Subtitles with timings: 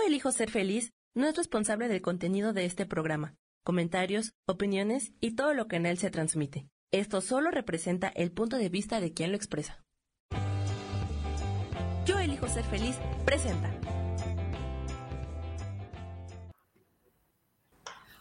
[0.00, 5.34] Yo elijo ser feliz no es responsable del contenido de este programa, comentarios, opiniones y
[5.34, 6.70] todo lo que en él se transmite.
[6.90, 9.84] Esto solo representa el punto de vista de quien lo expresa.
[12.06, 13.70] Yo elijo ser feliz presenta.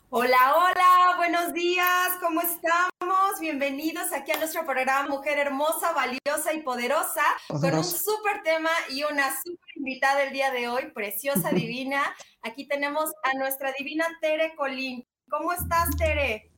[0.10, 3.40] Hola, hola, buenos días, ¿cómo estamos?
[3.40, 9.04] Bienvenidos aquí a nuestro programa Mujer Hermosa, Valiosa y Poderosa, con un súper tema y
[9.04, 12.04] una súper invitada el día de hoy, preciosa, divina.
[12.42, 15.08] Aquí tenemos a nuestra divina Tere Colín.
[15.30, 16.52] ¿Cómo estás, Tere?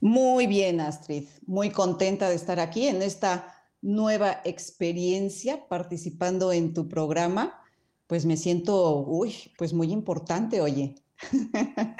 [0.00, 1.28] Muy bien, Astrid.
[1.46, 7.60] Muy contenta de estar aquí en esta nueva experiencia participando en tu programa.
[8.06, 10.94] Pues me siento, uy, pues muy importante, oye.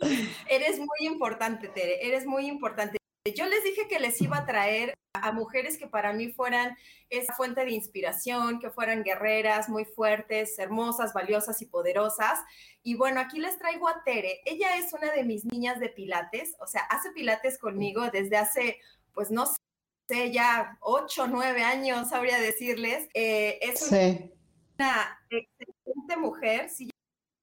[0.50, 2.98] eres muy importante, Tere, eres muy importante.
[3.34, 6.76] Yo les dije que les iba a traer a mujeres que para mí fueran
[7.10, 12.38] esa fuente de inspiración, que fueran guerreras, muy fuertes, hermosas, valiosas y poderosas.
[12.82, 14.40] Y bueno, aquí les traigo a Tere.
[14.44, 18.78] Ella es una de mis niñas de Pilates, o sea, hace Pilates conmigo desde hace,
[19.12, 23.08] pues no sé, ya ocho, nueve años, sabría decirles.
[23.14, 26.90] Eh, es una excelente mujer, sí,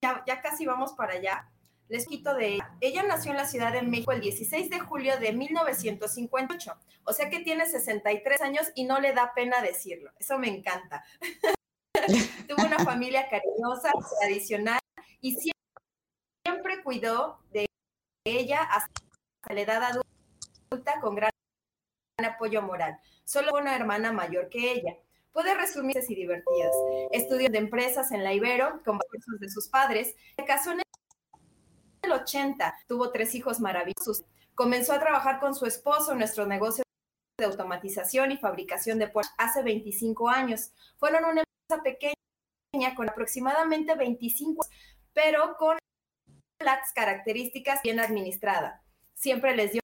[0.02, 1.53] ya, ya casi vamos para allá
[1.90, 2.72] les quito de ella.
[2.82, 7.30] Ella nació en la Ciudad de México el 16 de julio de 1958, o sea
[7.30, 10.12] que tiene 63 años y no le da pena decirlo.
[10.20, 11.04] Eso me encanta.
[12.48, 14.80] Tuvo una familia cariñosa, tradicional
[15.22, 15.38] y
[16.44, 17.66] siempre cuidó de
[18.26, 19.02] ella hasta
[19.54, 21.32] la edad adulta con gran
[22.24, 22.98] apoyo moral.
[23.24, 24.98] Solo una hermana mayor que ella.
[25.32, 26.72] Puede resumirse y divertidas.
[27.12, 30.16] Estudió de empresas en la Ibero con recursos de sus padres.
[30.36, 30.83] Se casó en
[32.14, 34.24] 80 tuvo tres hijos maravillosos.
[34.56, 36.84] Comenzó a trabajar con su esposo en nuestro negocio
[37.38, 40.72] de automatización y fabricación de puertas hace 25 años.
[40.98, 44.66] Fueron una empresa pequeña con aproximadamente 25,
[45.14, 45.78] pero con
[46.60, 48.84] las características bien administrada.
[49.14, 49.82] Siempre les dio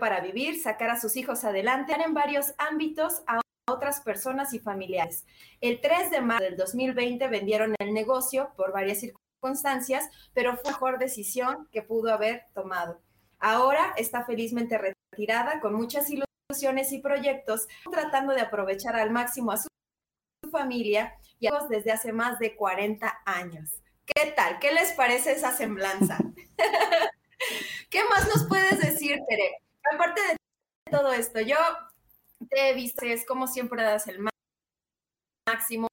[0.00, 5.24] para vivir, sacar a sus hijos adelante en varios ámbitos a otras personas y familiares.
[5.60, 10.64] El 3 de marzo del 2020 vendieron el negocio por varias circunstancias circunstancias, pero fue
[10.64, 13.00] la mejor decisión que pudo haber tomado.
[13.40, 19.56] Ahora está felizmente retirada con muchas ilusiones y proyectos, tratando de aprovechar al máximo a
[19.56, 19.68] su
[20.50, 23.82] familia y a desde hace más de 40 años.
[24.04, 24.60] ¿Qué tal?
[24.60, 26.18] ¿Qué les parece esa semblanza?
[27.90, 29.62] ¿Qué más nos puedes decir, Tere?
[29.92, 30.36] Aparte de
[30.90, 31.56] todo esto, yo
[32.48, 34.18] te he visto, es como siempre das el
[35.48, 35.88] máximo,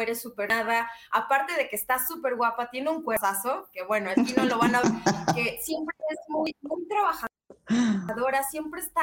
[0.00, 4.34] eres súper nada, aparte de que está súper guapa, tiene un cuerpazo, que bueno, aquí
[4.36, 4.92] no lo van a ver,
[5.34, 9.02] que siempre es muy, muy trabajadora, siempre está,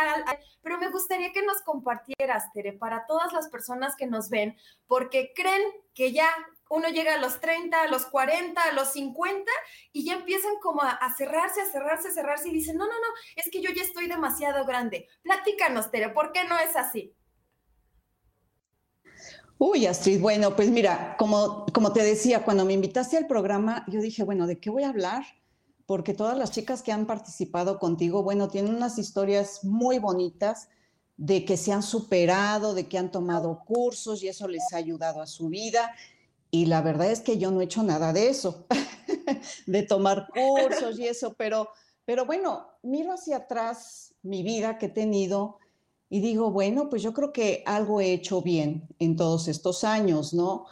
[0.62, 4.58] pero me gustaría que nos compartieras, Tere, para todas las personas que nos ven,
[4.88, 5.62] porque creen
[5.94, 6.30] que ya
[6.70, 9.52] uno llega a los 30, a los 40, a los 50
[9.92, 12.94] y ya empiezan como a, a, cerrarse, a cerrarse, a cerrarse y dicen, no, no,
[12.94, 15.08] no, es que yo ya estoy demasiado grande.
[15.24, 17.16] Platícanos, Tere, ¿por qué no es así?
[19.62, 24.00] Uy, Astrid, bueno, pues mira, como, como te decía, cuando me invitaste al programa, yo
[24.00, 25.26] dije, bueno, ¿de qué voy a hablar?
[25.86, 30.70] Porque todas las chicas que han participado contigo, bueno, tienen unas historias muy bonitas
[31.18, 35.22] de que se han superado, de que han tomado cursos y eso les ha ayudado
[35.22, 35.94] a su vida.
[36.52, 38.66] Y la verdad es que yo no he hecho nada de eso,
[39.66, 41.68] de tomar cursos y eso, pero,
[42.06, 45.60] pero bueno, miro hacia atrás mi vida que he tenido
[46.10, 50.34] y digo, bueno, pues yo creo que algo he hecho bien en todos estos años,
[50.34, 50.66] ¿no?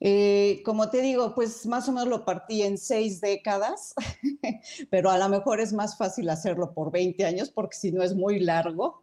[0.00, 3.94] Eh, como te digo, pues más o menos lo partí en seis décadas,
[4.90, 8.12] pero a lo mejor es más fácil hacerlo por 20 años porque si no es
[8.12, 9.02] muy largo.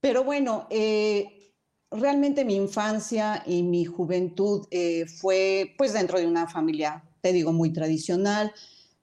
[0.00, 1.52] Pero bueno, eh,
[1.90, 7.52] realmente mi infancia y mi juventud eh, fue pues dentro de una familia, te digo,
[7.52, 8.52] muy tradicional.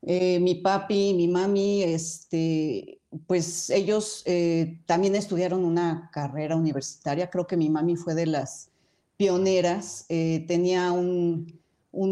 [0.01, 7.57] Mi papi, mi mami, este, pues ellos eh, también estudiaron una carrera universitaria, creo que
[7.57, 8.69] mi mami fue de las
[9.17, 11.59] pioneras, eh, tenía un,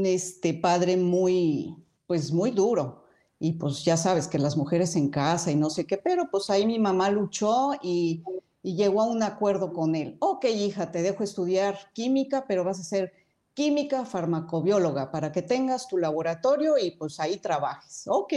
[0.06, 1.76] este, padre muy,
[2.08, 3.04] pues muy duro,
[3.40, 6.50] y pues ya sabes que las mujeres en casa y no sé qué, pero pues
[6.50, 8.24] ahí mi mamá luchó y,
[8.64, 10.18] y llegó a un acuerdo con él.
[10.20, 13.14] Ok, hija, te dejo estudiar química, pero vas a ser
[13.58, 18.04] química farmacobióloga para que tengas tu laboratorio y pues ahí trabajes.
[18.06, 18.32] Ok.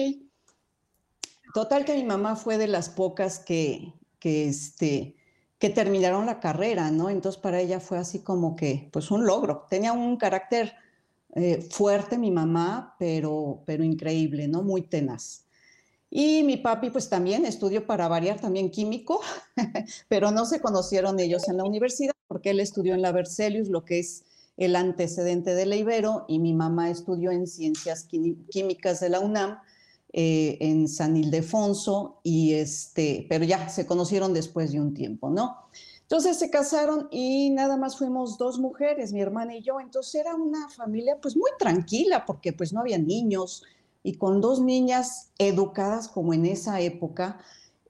[1.53, 5.17] Total que mi mamá fue de las pocas que, que, este,
[5.59, 7.11] que terminaron la carrera, ¿no?
[7.11, 9.67] Entonces para ella fue así como que, pues un logro.
[9.69, 10.73] Tenía un carácter
[11.35, 14.63] eh, fuerte mi mamá, pero, pero increíble, ¿no?
[14.63, 15.45] Muy tenaz.
[16.09, 19.21] Y mi papi pues también estudió para variar también químico,
[20.09, 23.85] pero no se conocieron ellos en la universidad porque él estudió en la Berzelius, lo
[23.85, 24.25] que es
[24.61, 29.59] el antecedente de la Ibero y mi mamá estudió en Ciencias Químicas de la UNAM
[30.13, 35.57] eh, en San Ildefonso, y este, pero ya se conocieron después de un tiempo, ¿no?
[36.03, 39.81] Entonces se casaron y nada más fuimos dos mujeres, mi hermana y yo.
[39.81, 43.63] Entonces era una familia pues muy tranquila porque pues no había niños
[44.03, 47.39] y con dos niñas educadas como en esa época,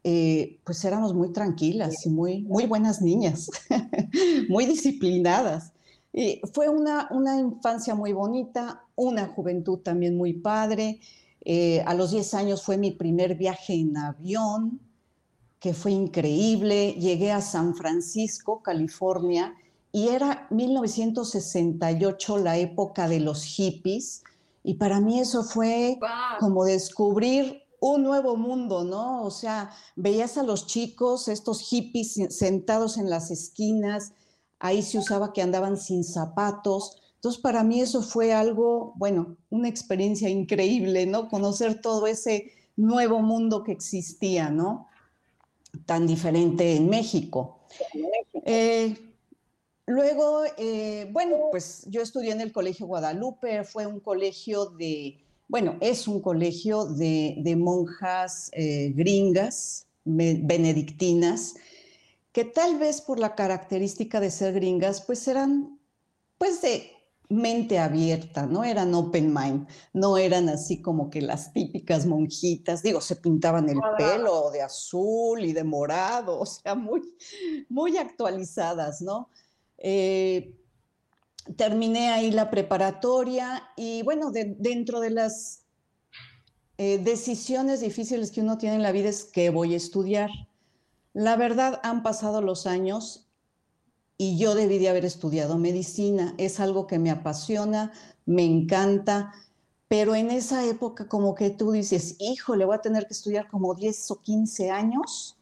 [0.05, 3.50] eh, pues éramos muy tranquilas y muy, muy buenas niñas,
[4.49, 5.72] muy disciplinadas.
[6.12, 11.00] Y fue una, una infancia muy bonita, una juventud también muy padre.
[11.42, 14.80] Eh, a los 10 años fue mi primer viaje en avión,
[15.58, 16.92] que fue increíble.
[16.92, 19.54] Llegué a San Francisco, California,
[19.92, 24.24] y era 1968 la época de los hippies.
[24.62, 25.98] Y para mí eso fue
[26.38, 29.22] como descubrir un nuevo mundo, ¿no?
[29.22, 34.12] O sea, veías a los chicos, estos hippies sentados en las esquinas,
[34.60, 39.68] ahí se usaba que andaban sin zapatos, entonces, para mí eso fue algo, bueno, una
[39.68, 41.28] experiencia increíble, ¿no?
[41.28, 44.88] Conocer todo ese nuevo mundo que existía, ¿no?
[45.84, 47.60] Tan diferente en México.
[48.46, 48.96] Eh,
[49.84, 55.76] luego, eh, bueno, pues yo estudié en el Colegio Guadalupe, fue un colegio de, bueno,
[55.82, 61.56] es un colegio de, monjas eh, gringas, benedictinas,
[62.32, 65.81] que tal vez por la característica de ser gringas, pues eran,
[66.38, 66.93] pues de
[67.31, 73.00] mente abierta, no eran open mind, no eran así como que las típicas monjitas, digo,
[73.00, 77.03] se pintaban el pelo de azul y de morado, o sea, muy,
[77.69, 79.31] muy actualizadas, ¿no?
[79.79, 80.56] Eh,
[81.56, 85.65] terminé ahí la preparatoria y bueno, dentro de las
[86.79, 90.31] eh, decisiones difíciles que uno tiene en la vida es que voy a estudiar.
[91.12, 93.28] La verdad, han pasado los años
[94.16, 96.34] y yo debí de haber estudiado medicina.
[96.38, 97.92] Es algo que me apasiona,
[98.26, 99.32] me encanta,
[99.88, 103.48] pero en esa época como que tú dices, hijo, le voy a tener que estudiar
[103.48, 105.36] como 10 o 15 años.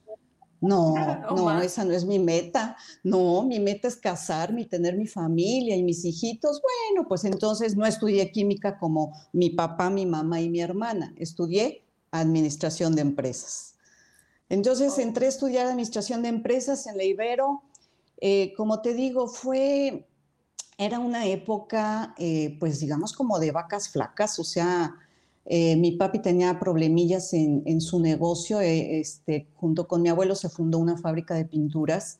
[0.60, 0.94] No,
[1.36, 2.76] no, esa no es mi meta.
[3.02, 6.62] No, mi meta es casarme y tener mi familia y mis hijitos.
[6.62, 11.12] Bueno, pues entonces no estudié química como mi papá, mi mamá y mi hermana.
[11.16, 13.77] Estudié administración de empresas.
[14.48, 17.62] Entonces entré a estudiar administración de empresas en la Ibero
[18.20, 20.08] eh, como te digo, fue,
[20.76, 24.96] era una época, eh, pues digamos, como de vacas flacas, o sea,
[25.44, 30.78] eh, mi papi tenía problemillas en, su negocio, este, junto con mi abuelo se fundó
[30.78, 32.18] una fábrica de pinturas,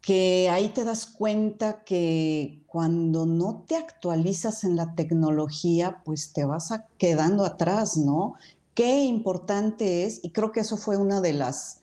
[0.00, 6.44] que ahí te das cuenta que cuando no te actualizas en la tecnología, pues te
[6.44, 8.34] vas quedando atrás, ¿no?
[8.74, 11.82] Qué importante es, y creo que eso fue una de las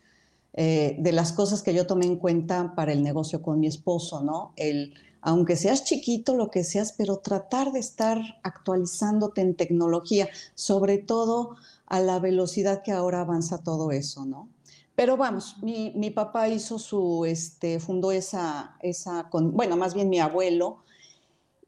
[0.53, 4.21] eh, de las cosas que yo tomé en cuenta para el negocio con mi esposo,
[4.21, 4.51] ¿no?
[4.55, 10.97] El, aunque seas chiquito, lo que seas, pero tratar de estar actualizándote en tecnología, sobre
[10.97, 11.55] todo
[11.85, 14.49] a la velocidad que ahora avanza todo eso, ¿no?
[14.95, 20.19] Pero vamos, mi, mi papá hizo su, este, fundó esa, esa, bueno, más bien mi
[20.19, 20.79] abuelo,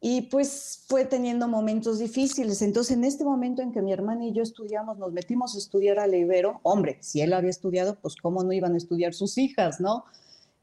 [0.03, 2.63] y pues fue teniendo momentos difíciles.
[2.63, 6.00] Entonces, en este momento en que mi hermana y yo estudiamos, nos metimos a estudiar
[6.00, 9.80] a Ibero, hombre, si él había estudiado, pues cómo no iban a estudiar sus hijas,
[9.80, 10.06] ¿no?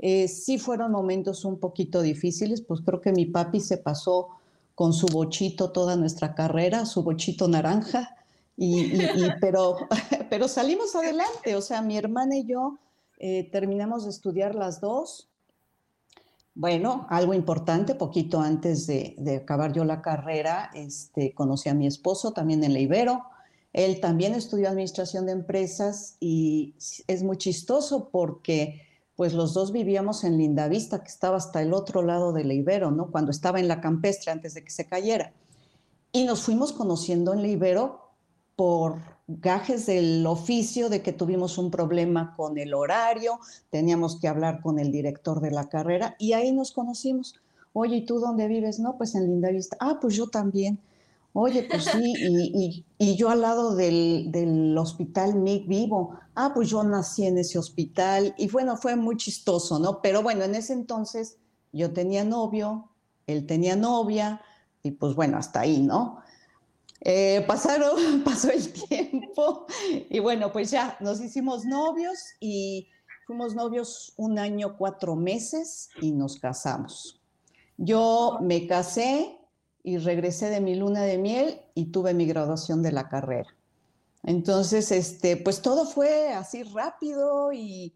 [0.01, 4.29] Eh, sí fueron momentos un poquito difíciles, pues creo que mi papi se pasó
[4.75, 8.17] con su bochito toda nuestra carrera, su bochito naranja,
[8.57, 8.91] y,
[9.41, 9.77] pero,
[10.31, 12.77] pero salimos adelante, o sea, mi hermana y yo
[13.21, 15.29] eh, terminamos de estudiar las dos,
[16.59, 22.33] bueno, algo importante, poquito antes de, acabar yo la carrera, este, conocí a mi esposo
[22.33, 23.23] también en la.
[23.73, 26.75] Él también estudió administración de empresas y
[27.07, 28.83] es muy chistoso porque
[29.15, 32.91] pues los dos vivíamos en Lindavista, que estaba hasta el otro lado de la Ibero,
[32.91, 33.13] ¿no?
[33.13, 35.33] Cuando estaba en la campestre antes de que se cayera.
[36.11, 37.49] Y nos fuimos conociendo en la
[38.57, 38.99] por
[39.29, 43.39] gajes del oficio de que tuvimos un problema con el horario,
[43.71, 47.35] teníamos que hablar con el director de la carrera y ahí nos conocimos.
[47.75, 48.81] Oye, ¿y tú dónde vives?
[48.81, 49.77] No, pues en Lindavista.
[49.81, 50.81] Ah, pues yo también.
[51.35, 56.19] Oye, pues sí, y, yo al lado del, del, hospital MIG vivo.
[56.35, 58.35] Ah, pues yo nací en ese hospital.
[58.39, 60.01] Y bueno, fue muy chistoso, ¿no?
[60.01, 61.37] Pero bueno, en ese entonces
[61.73, 62.89] yo tenía novio,
[63.27, 64.41] él tenía novia,
[64.83, 66.19] y pues bueno, hasta ahí, ¿no?
[67.01, 69.67] Eh, pasaron, pasó el tiempo
[70.11, 72.89] y bueno, pues ya nos hicimos novios y
[73.27, 77.21] fuimos novios un año, cuatro meses y nos casamos.
[77.77, 79.39] Yo me casé
[79.85, 83.55] y regresé de mi luna de miel y tuve mi graduación de la carrera.
[84.25, 87.95] Entonces, este, pues todo fue así rápido y,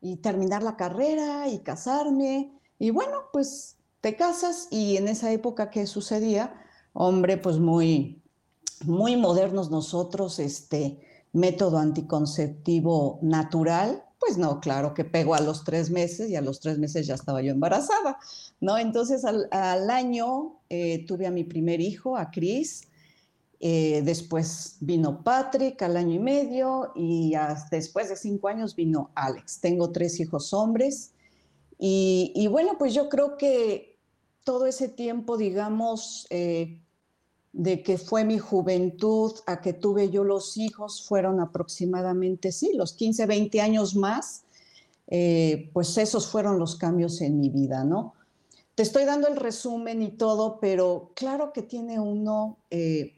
[0.00, 2.52] y terminar la carrera y casarme.
[2.78, 6.54] Y bueno, pues te casas y en esa época que sucedía,
[6.92, 8.22] hombre, pues muy,
[8.84, 11.00] muy modernos nosotros, este
[11.32, 16.60] método anticonceptivo natural, pues no, claro que pegó a los tres meses y a los
[16.60, 18.18] tres meses ya estaba yo embarazada,
[18.60, 18.78] ¿no?
[18.78, 22.88] Entonces al, año eh, tuve a mi primer hijo, a Cris,
[23.60, 27.34] eh, después vino Patrick al año y medio y
[27.70, 29.60] después de cinco años vino Alex.
[29.60, 31.12] Tengo tres hijos hombres
[31.78, 33.98] y, bueno, pues yo creo que
[34.44, 36.80] todo ese tiempo, digamos, eh,
[37.56, 42.92] de que fue mi juventud a que tuve yo los hijos, fueron aproximadamente, sí, los
[42.92, 44.44] 15, 20 años más,
[45.06, 48.12] eh, pues esos fueron los cambios en mi vida, ¿no?
[48.74, 53.14] Te estoy dando el resumen y todo, pero claro que tiene uno, eh,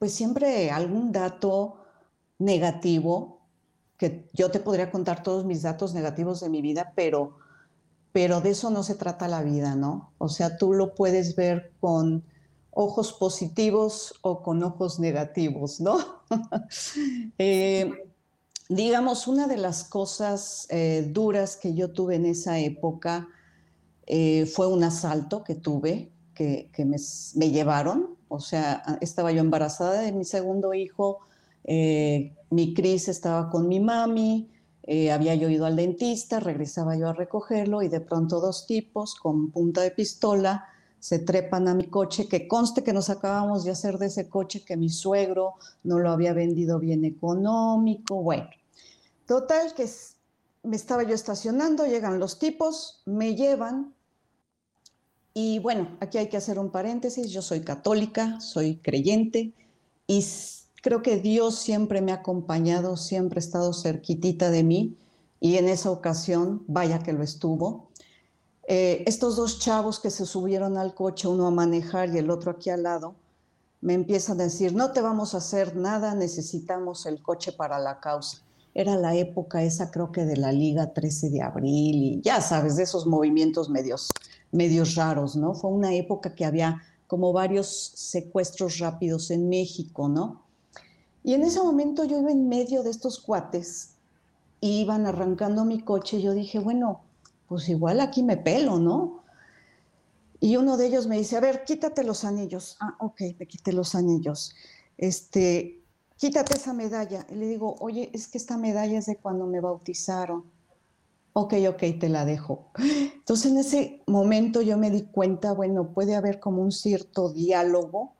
[0.00, 1.76] pues siempre algún dato
[2.38, 3.42] negativo,
[3.96, 7.36] que yo te podría contar todos mis datos negativos de mi vida, pero,
[8.10, 10.14] pero de eso no se trata la vida, ¿no?
[10.18, 12.24] O sea, tú lo puedes ver con
[12.80, 15.98] ojos positivos o con ojos negativos, ¿no?
[17.38, 17.90] Eh,
[18.68, 23.28] digamos, una de las cosas eh, duras que yo tuve en esa época
[24.06, 30.12] eh, fue un asalto que tuve, que, me, llevaron, o sea, estaba yo embarazada de
[30.12, 31.18] mi segundo hijo,
[31.64, 34.48] mi Cris estaba con mi mami,
[35.12, 39.50] había yo ido al dentista, regresaba yo a recogerlo y de pronto dos tipos con
[39.50, 40.68] punta de pistola
[41.00, 44.64] se trepan a mi coche, que conste que nos acabamos de hacer de ese coche
[44.64, 48.48] que mi suegro no lo había vendido bien económico, bueno.
[49.26, 49.86] Total que
[50.62, 53.94] me estaba yo estacionando, llegan los tipos, me llevan
[55.34, 59.54] y bueno, aquí hay que hacer un paréntesis, yo soy católica, soy creyente
[60.06, 60.24] y
[60.82, 64.96] creo que Dios siempre me ha acompañado, siempre ha estado cerquitita de mí
[65.40, 67.87] y en esa ocasión, vaya que lo estuvo,
[68.70, 72.50] eh, estos dos chavos que se subieron al coche, uno a manejar y el otro
[72.50, 73.14] aquí al lado,
[73.80, 77.98] me empiezan a decir, no te vamos a hacer nada, necesitamos el coche para la
[77.98, 78.42] causa.
[78.74, 82.76] Era la época esa, creo que de la Liga 13 de abril y ya sabes,
[82.76, 84.10] de esos movimientos medios,
[84.52, 85.54] medios raros, ¿no?
[85.54, 90.42] Fue una época que había como varios secuestros rápidos en México, ¿no?
[91.24, 93.94] Y en ese momento yo iba en medio de estos cuates,
[94.60, 97.07] iban arrancando mi coche, y yo dije, bueno,
[97.48, 99.24] pues igual aquí me pelo, ¿no?
[100.40, 102.76] Y uno de ellos me dice, a ver, quítate los anillos.
[102.80, 104.54] Ah, ok, me quité los anillos.
[104.96, 105.82] Este,
[106.16, 107.26] quítate esa medalla.
[107.30, 110.44] Y le digo, oye, es que esta medalla es de cuando me bautizaron.
[111.32, 112.70] Ok, ok, te la dejo.
[113.14, 118.14] Entonces en ese momento yo me di cuenta, bueno, puede haber como un cierto diálogo.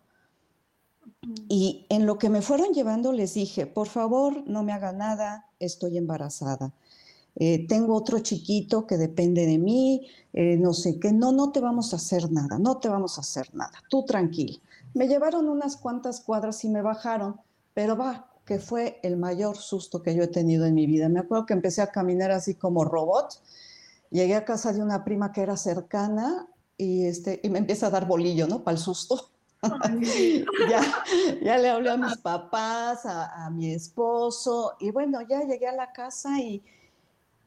[1.49, 5.51] Y en lo que me fueron llevando les dije, por favor, no me haga nada,
[5.59, 6.73] estoy embarazada.
[7.41, 11.61] Eh, tengo otro chiquito que depende de mí, eh, no sé qué, no, no te
[11.61, 14.59] vamos a hacer nada, no te vamos a hacer nada, tú tranquilo.
[14.95, 17.41] Me llevaron unas cuantas cuadras y me bajaron,
[17.75, 21.09] pero va, que fue el mayor susto que yo he tenido en mi vida.
[21.09, 23.41] Me acuerdo que empecé a caminar así como robot,
[24.11, 27.91] llegué a casa de una prima que era cercana y, este, y me empieza a
[27.91, 28.65] dar bolillo, ¿no?
[28.65, 29.31] Para el susto.
[30.71, 30.81] ya,
[31.41, 35.73] ya le hablé a mis papás, a, a mi esposo, y bueno, ya llegué a
[35.73, 36.65] la casa y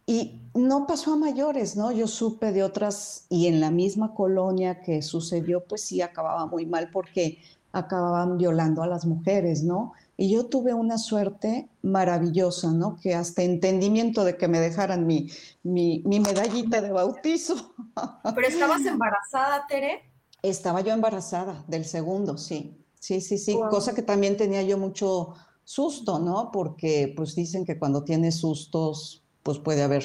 [0.06, 1.92] y no pasó a mayores, ¿no?
[1.92, 6.66] Yo supe de otras y en la misma colonia que sucedió, pues sí acababa muy
[6.66, 7.40] mal porque
[7.72, 9.94] acababan violando a las mujeres, ¿no?
[10.18, 12.98] Y yo tuve una suerte maravillosa, ¿no?
[13.02, 15.30] Que hasta entendimiento de que me dejaran mi,
[15.64, 17.74] mi, medallita de bautizo.
[18.36, 20.02] ¿Pero estabas embarazada, Tere?
[20.44, 22.78] Estaba yo embarazada del segundo, sí.
[23.00, 23.58] Sí, sí, sí.
[23.70, 26.52] Cosa que también tenía yo mucho susto, ¿no?
[26.52, 30.04] Porque pues dicen que cuando tienes sustos pues puede haber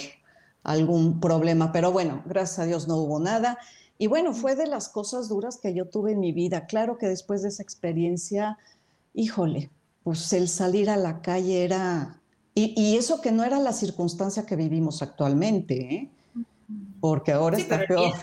[0.63, 1.73] algún problema.
[1.73, 3.59] Pero bueno, gracias a Dios no hubo nada.
[3.99, 6.67] Y bueno, fue de las cosas duras que yo tuve en mi vida.
[6.67, 8.59] Claro que después de esa experiencia,
[9.15, 9.71] híjole,
[10.03, 12.21] pues el salir a la calle era...
[12.59, 16.11] Y, eso que no era la circunstancia que vivimos actualmente, ¿eh?
[17.01, 18.15] porque ahora está peor.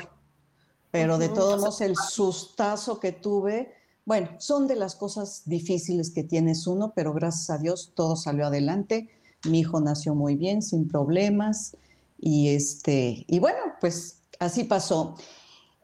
[0.89, 3.71] Pero de todos modos, el sustazo que tuve,
[4.05, 8.47] bueno, son de las cosas difíciles que tienes uno, pero gracias a Dios todo salió
[8.47, 9.07] adelante
[9.45, 11.75] mi hijo nació muy bien, sin problemas,
[12.19, 15.15] y, este, y bueno, pues así pasó.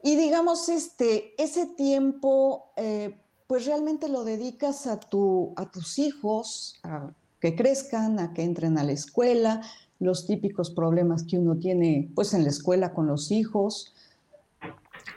[0.02, 6.80] Y digamos, este, ese tiempo, eh, pues realmente lo dedicas a, tu, a tus hijos,
[6.82, 9.62] a que crezcan, a que entren a la escuela,
[9.98, 13.94] los típicos problemas que uno tiene pues en la escuela con los hijos.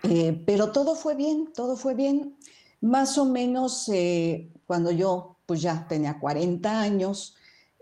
[0.04, 2.36] Eh, pero todo fue bien, todo fue bien.
[2.82, 7.36] Más o menos eh, cuando yo pues ya tenía 40 años,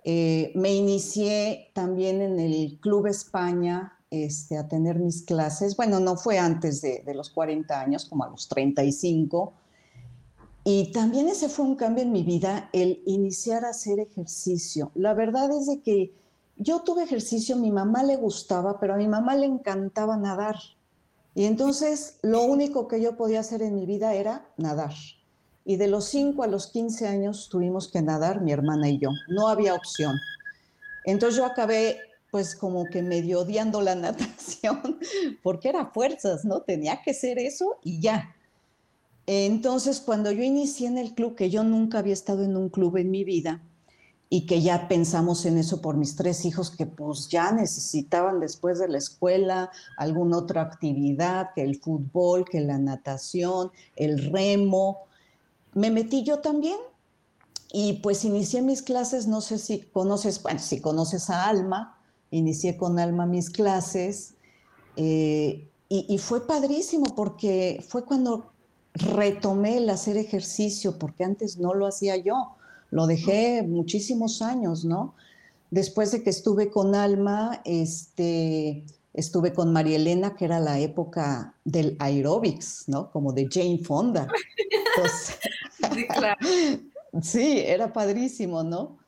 [0.03, 5.75] eh, me inicié también en el Club España este, a tener mis clases.
[5.75, 9.53] Bueno, no fue antes de, de, los 40 años, como a los 35.
[10.63, 14.91] Y también ese fue un cambio en mi vida, el iniciar a hacer ejercicio.
[14.95, 16.13] La verdad es de que
[16.57, 20.55] yo tuve ejercicio, mi mamá le gustaba, pero a mi mamá le encantaba nadar.
[21.33, 24.93] Y entonces lo único que yo podía hacer en mi vida era nadar.
[25.63, 29.09] Y de los 5 a los 15 años tuvimos que nadar, mi hermana y yo.
[29.27, 30.19] No había opción.
[31.05, 31.99] Entonces yo acabé
[32.31, 34.99] pues como que medio odiando la natación,
[35.43, 36.61] porque era fuerzas, ¿no?
[36.61, 38.35] Tenía que ser eso y ya.
[39.27, 42.97] Entonces, cuando yo inicié en el club, que yo nunca había estado en un club
[42.97, 43.61] en mi vida,
[44.33, 48.79] y que ya pensamos en eso por mis tres hijos que pues ya necesitaban después
[48.79, 54.99] de la escuela alguna otra actividad, que el fútbol, que la natación, el remo.
[55.73, 56.77] Me metí yo también
[57.71, 61.97] y pues inicié mis clases, no sé si conoces, bueno, si conoces a Alma,
[62.31, 64.35] inicié con Alma mis clases
[64.97, 68.51] eh, y, y fue padrísimo porque fue cuando
[68.93, 72.55] retomé el hacer ejercicio, porque antes no lo hacía yo
[72.91, 75.15] lo dejé muchísimos años, ¿no?
[75.71, 81.55] Después de que estuve con Alma, este, estuve con María Elena, que era la época
[81.65, 83.11] del aerobics, ¿no?
[83.11, 84.27] Como de Jane Fonda.
[85.93, 86.39] sí, claro.
[87.21, 88.99] sí, era padrísimo, ¿no?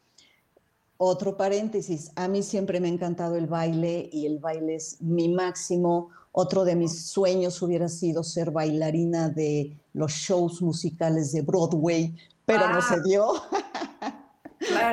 [0.98, 5.28] Otro paréntesis, a mí siempre me ha encantado el baile y el baile es mi
[5.28, 6.10] máximo.
[6.32, 12.70] Otro de mis sueños hubiera sido ser bailarina de los shows musicales de Broadway, pero
[12.70, 13.02] no se ah.
[13.04, 13.34] dio.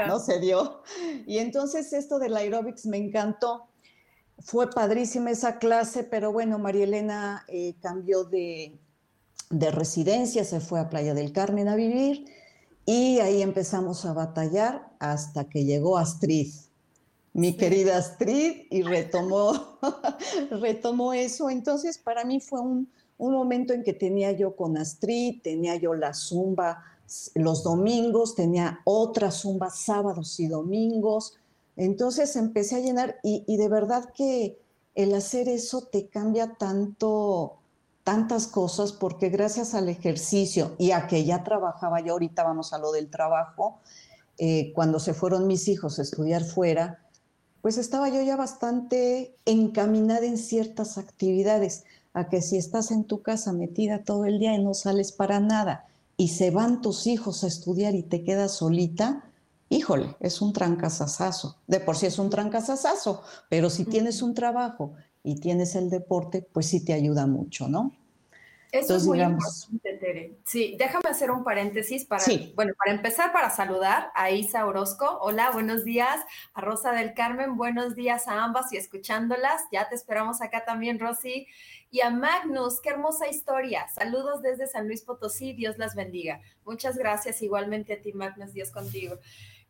[0.08, 0.82] No se dio.
[1.26, 3.69] Y entonces esto del aerobics me encantó.
[4.42, 8.78] Fue padrísima esa clase, pero bueno, María Elena eh, cambió de,
[9.50, 12.24] de residencia, se fue a Playa del Carmen a vivir
[12.86, 16.52] y ahí empezamos a batallar hasta que llegó Astrid,
[17.32, 19.78] mi querida Astrid, y retomó,
[20.50, 21.50] retomó eso.
[21.50, 25.94] Entonces, para mí fue un, un, momento en que tenía yo con Astrid, tenía yo
[25.94, 26.82] la zumba
[27.34, 31.34] los domingos, tenía otra zumba sábados y domingos.
[31.80, 34.60] Entonces empecé a llenar y, de verdad que
[34.94, 37.56] el hacer eso te cambia tanto,
[38.04, 42.78] tantas cosas, porque gracias al ejercicio y a que ya trabajaba, ya ahorita vamos a
[42.78, 43.78] lo del trabajo,
[44.36, 46.98] eh, cuando se fueron mis hijos a estudiar fuera,
[47.62, 53.22] pues estaba yo ya bastante encaminada en ciertas actividades, a que si estás en tu
[53.22, 55.86] casa metida todo el día y no sales para nada,
[56.18, 59.29] y se van tus hijos a estudiar y te quedas solita,
[59.70, 61.56] híjole, es un trancazazazo.
[61.66, 66.46] De por sí es un trancazazazo, pero si tienes un trabajo y tienes el deporte,
[66.52, 67.92] pues sí te ayuda mucho, ¿no?
[68.72, 70.38] Eso es muy importante, Tere.
[70.44, 75.18] Sí, déjame hacer un paréntesis para, bueno, para empezar, para saludar a Isa Orozco.
[75.22, 76.20] Hola, buenos días.
[76.54, 79.62] A Rosa del Carmen, buenos días a ambas y escuchándolas.
[79.72, 81.48] Ya te esperamos acá también, Rosy.
[81.90, 83.88] Y a Magnus, qué hermosa historia.
[83.88, 85.52] Saludos desde San Luis Potosí.
[85.52, 86.40] Dios las bendiga.
[86.64, 88.52] Muchas gracias igualmente a ti, Magnus.
[88.52, 89.18] Dios contigo.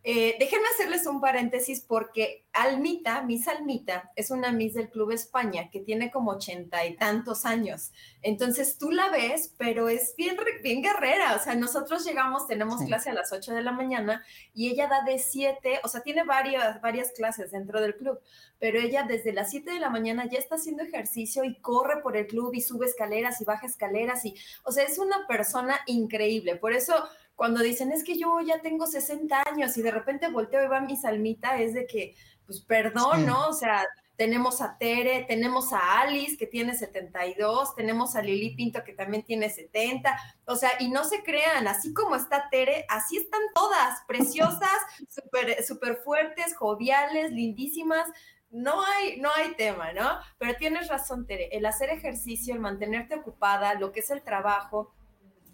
[0.03, 5.69] Eh, déjenme hacerles un paréntesis porque Almita, Miss Almita, es una Miss del Club España
[5.71, 7.93] que tiene como ochenta y tantos años.
[8.23, 11.37] Entonces tú la ves, pero es bien, bien guerrera.
[11.37, 15.03] O sea, nosotros llegamos, tenemos clase a las 8 de la mañana y ella da
[15.03, 18.19] de 7, o sea, tiene varias, varias clases dentro del club,
[18.59, 22.17] pero ella desde las 7 de la mañana ya está haciendo ejercicio y corre por
[22.17, 24.35] el club y sube escaleras y baja escaleras y,
[24.65, 26.57] o sea, es una persona increíble.
[26.57, 26.95] Por eso
[27.41, 30.83] cuando dicen, es que yo ya tengo 60 años y de repente volteo y va
[30.83, 33.49] mi salmita, es de que, pues perdón, ¿no?
[33.49, 38.85] O sea, tenemos a Tere, tenemos a Alice que tiene 72, tenemos a Lili Pinto
[38.85, 43.17] que también tiene 70, o sea, y no se crean, así como está Tere, así
[43.17, 48.07] están todas, preciosas, súper super fuertes, joviales, lindísimas,
[48.51, 50.11] no hay, no hay tema, ¿no?
[50.37, 54.93] Pero tienes razón, Tere, el hacer ejercicio, el mantenerte ocupada, lo que es el trabajo,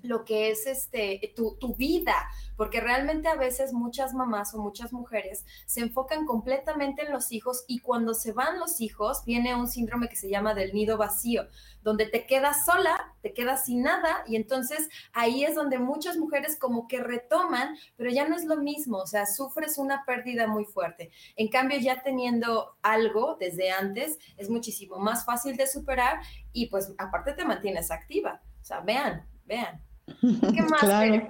[0.07, 2.15] lo que es este, tu, tu, vida,
[2.57, 7.65] porque realmente a veces muchas mamás o muchas mujeres se enfocan completamente en los hijos
[7.69, 11.47] y cuando se van los hijos viene un síndrome que se llama del nido vacío,
[11.83, 16.57] donde te quedas sola, te quedas sin nada y entonces ahí es donde muchas mujeres
[16.59, 20.65] como que retoman, pero ya no es lo mismo, o sea, sufres una pérdida muy
[20.65, 21.11] fuerte.
[21.37, 26.21] En cambio, ya teniendo algo desde antes, es muchísimo más fácil de superar
[26.53, 28.41] y pues aparte te mantienes activa.
[28.61, 29.86] O sea, vean, vean.
[30.21, 30.81] ¿Qué más?
[30.81, 31.29] Claro.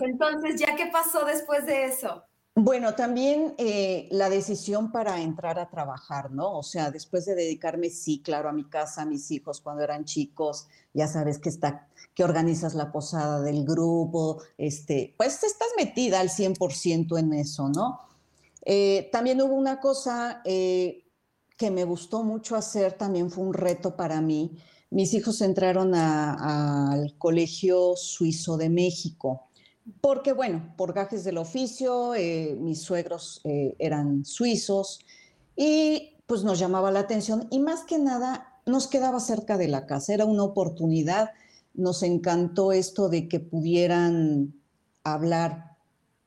[0.00, 2.24] Entonces, ¿ya qué pasó después de eso?
[2.60, 6.58] Bueno, también eh, la decisión para entrar a trabajar, ¿no?
[6.58, 10.04] O sea, después de dedicarme, sí, claro, a mi casa, a mis hijos cuando eran
[10.04, 16.18] chicos, ya sabes que está, que organizas la posada del grupo, este, pues estás metida
[16.18, 18.00] al 100% en eso, ¿no?
[18.64, 21.04] Eh, también hubo una cosa eh,
[21.56, 24.58] que me gustó mucho hacer, también fue un reto para mí.
[24.90, 29.48] Mis hijos entraron al Colegio Suizo de México,
[30.00, 35.00] porque bueno, por gajes del oficio, eh, mis suegros eh, eran suizos
[35.56, 39.86] y pues nos llamaba la atención y más que nada nos quedaba cerca de la
[39.86, 41.30] casa, era una oportunidad,
[41.74, 44.54] nos encantó esto de que pudieran
[45.04, 45.76] hablar,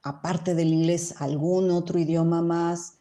[0.01, 2.97] aparte del inglés, algún otro idioma más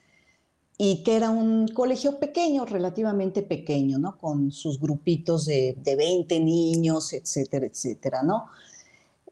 [0.82, 4.16] y que era un colegio pequeño, relativamente pequeño, ¿no?
[4.16, 8.46] Con sus grupitos de, de 20 niños, etcétera, etcétera, ¿no?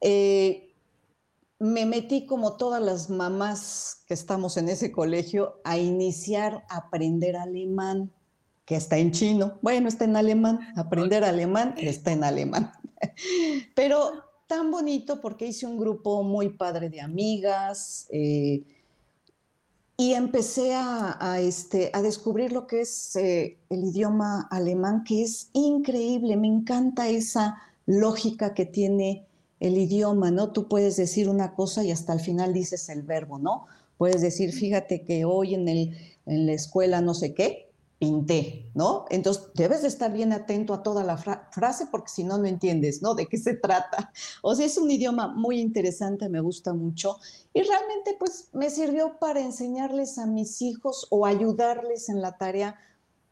[0.03, 0.75] Eh,
[1.59, 7.35] me metí como todas las mamás que estamos en ese colegio a iniciar a aprender
[7.35, 8.13] alemán,
[8.67, 9.59] que está en chino.
[9.63, 12.73] Bueno, está en alemán, aprender alemán está en alemán.
[13.75, 14.13] Pero
[14.47, 18.07] tan bonito porque hice un grupo muy padre de amigas.
[18.11, 18.65] Eh,
[20.01, 25.51] y empecé a, este, a descubrir lo que es eh, el idioma alemán, que es
[25.55, 29.27] increíble, me encanta esa lógica que tiene
[29.59, 30.53] el idioma, ¿no?
[30.53, 33.67] Tú puedes decir una cosa y hasta el final dices el verbo, ¿no?
[33.97, 37.68] Puedes decir, fíjate que hoy en, el, en la escuela no sé qué,
[37.99, 39.07] pinté, ¿no?
[39.11, 43.03] Entonces debes de estar bien atento a toda la frase porque si no, no entiendes,
[43.03, 43.15] ¿no?
[43.15, 44.13] De qué se trata.
[44.43, 47.17] O sea, es un idioma muy interesante, me gusta mucho
[47.53, 52.77] y realmente pues me sirvió para enseñarles a mis hijos o ayudarles en la tarea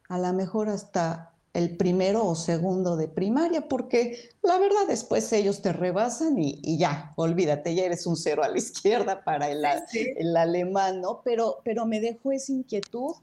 [0.08, 5.62] a lo mejor hasta el primero o segundo de primaria, porque la verdad después ellos
[5.62, 10.36] te rebasan y, ya, olvídate, ya eres un cero a la izquierda para el, el
[10.36, 11.22] alemán, ¿no?
[11.24, 13.14] Pero, pero me dejó esa inquietud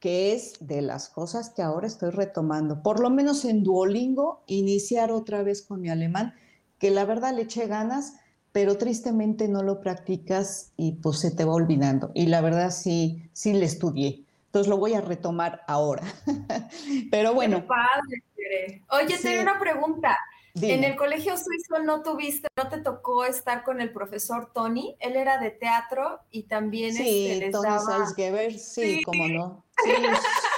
[0.00, 5.12] que es de las cosas que ahora estoy retomando, por lo menos en Duolingo, iniciar
[5.12, 6.34] otra vez con mi alemán,
[6.78, 8.14] que la verdad le eché ganas,
[8.50, 12.10] pero tristemente no lo practicas y pues se te va olvidando.
[12.14, 14.24] Y la verdad sí, sí le estudié.
[14.46, 16.02] Entonces lo voy a retomar ahora.
[17.10, 17.64] pero bueno.
[17.66, 18.82] padre.
[18.90, 20.18] Oye, tengo una pregunta.
[20.54, 24.96] En el colegio suizo no tuviste, no te tocó estar con el profesor Tony.
[24.98, 28.06] Él era de teatro y también sí, este, Tony daba...
[28.50, 29.64] sí, sí, cómo no.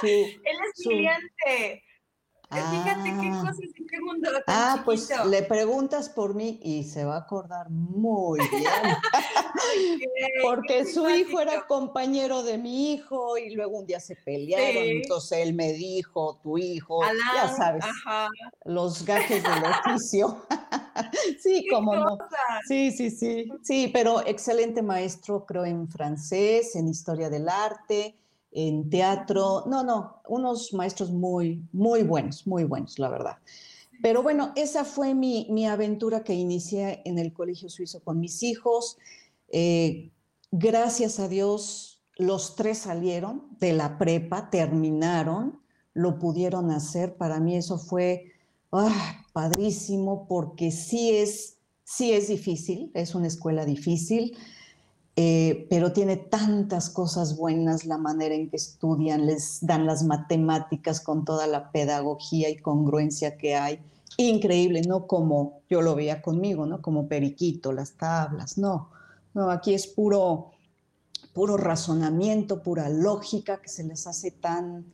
[0.01, 1.83] Sí, Él es brillante.
[2.53, 3.41] Fíjate qué ah.
[3.41, 7.19] cosas en qué mundo tan Ah, pues le preguntas por mí y se va a
[7.19, 8.63] acordar muy bien.
[10.43, 15.39] Porque su hijo era compañero de mi hijo y luego un día se pelearon, entonces
[15.39, 16.99] él me dijo, tu hijo,
[17.33, 17.85] ya sabes,
[18.65, 20.45] los gajes del oficio.
[21.39, 22.17] sí, como no.
[22.67, 28.15] Sí, sí, sí, sí, pero excelente maestro, creo, en francés, en historia del arte
[28.53, 29.63] en teatro.
[29.67, 33.37] No, no, unos maestros muy, muy buenos, muy buenos, la verdad.
[34.01, 38.97] Pero bueno, esa fue mi, aventura que inicié en el Colegio Suizo con mis hijos.
[39.49, 40.11] Eh,
[40.51, 45.61] gracias a Dios, los tres salieron de la prepa, terminaron,
[45.93, 47.15] lo pudieron hacer.
[47.15, 48.33] Para mí eso fue
[48.73, 54.37] ah, padrísimo porque sí es, sí es difícil, es una escuela difícil.
[55.15, 61.01] Eh, pero tiene tantas cosas buenas la manera en que estudian, les dan las matemáticas
[61.01, 63.79] con toda la pedagogía y congruencia que hay.
[64.17, 66.81] Increíble, no como yo lo veía conmigo, ¿no?
[66.81, 68.89] Como periquito, las tablas, no.
[69.35, 70.51] No, aquí es puro,
[71.33, 74.85] puro razonamiento, pura lógica que se les hace tan,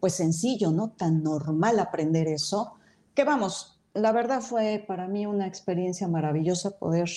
[0.00, 0.90] pues sencillo, ¿no?
[0.90, 2.74] Tan normal aprender eso,
[3.14, 7.08] que vamos, la verdad fue para mí una experiencia maravillosa poder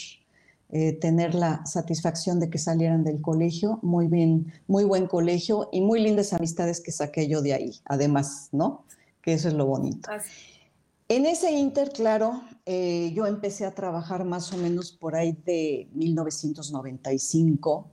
[0.73, 5.81] eh, tener la satisfacción de que salieran del colegio, muy bien, muy buen colegio y
[5.81, 8.85] muy lindas amistades que saqué yo de ahí, además, ¿no?
[9.21, 10.09] Que eso es lo bonito.
[11.09, 15.89] En ese inter, claro, eh, yo empecé a trabajar más o menos por ahí de
[15.93, 17.89] 1995,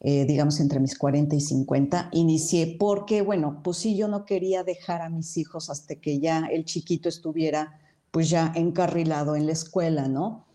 [0.00, 4.64] eh, digamos entre mis 40 y 50, inicié porque, bueno, pues sí, yo no quería
[4.64, 7.78] dejar a mis hijos hasta que ya el chiquito estuviera
[8.10, 10.46] pues ya encarrilado en la escuela, ¿no?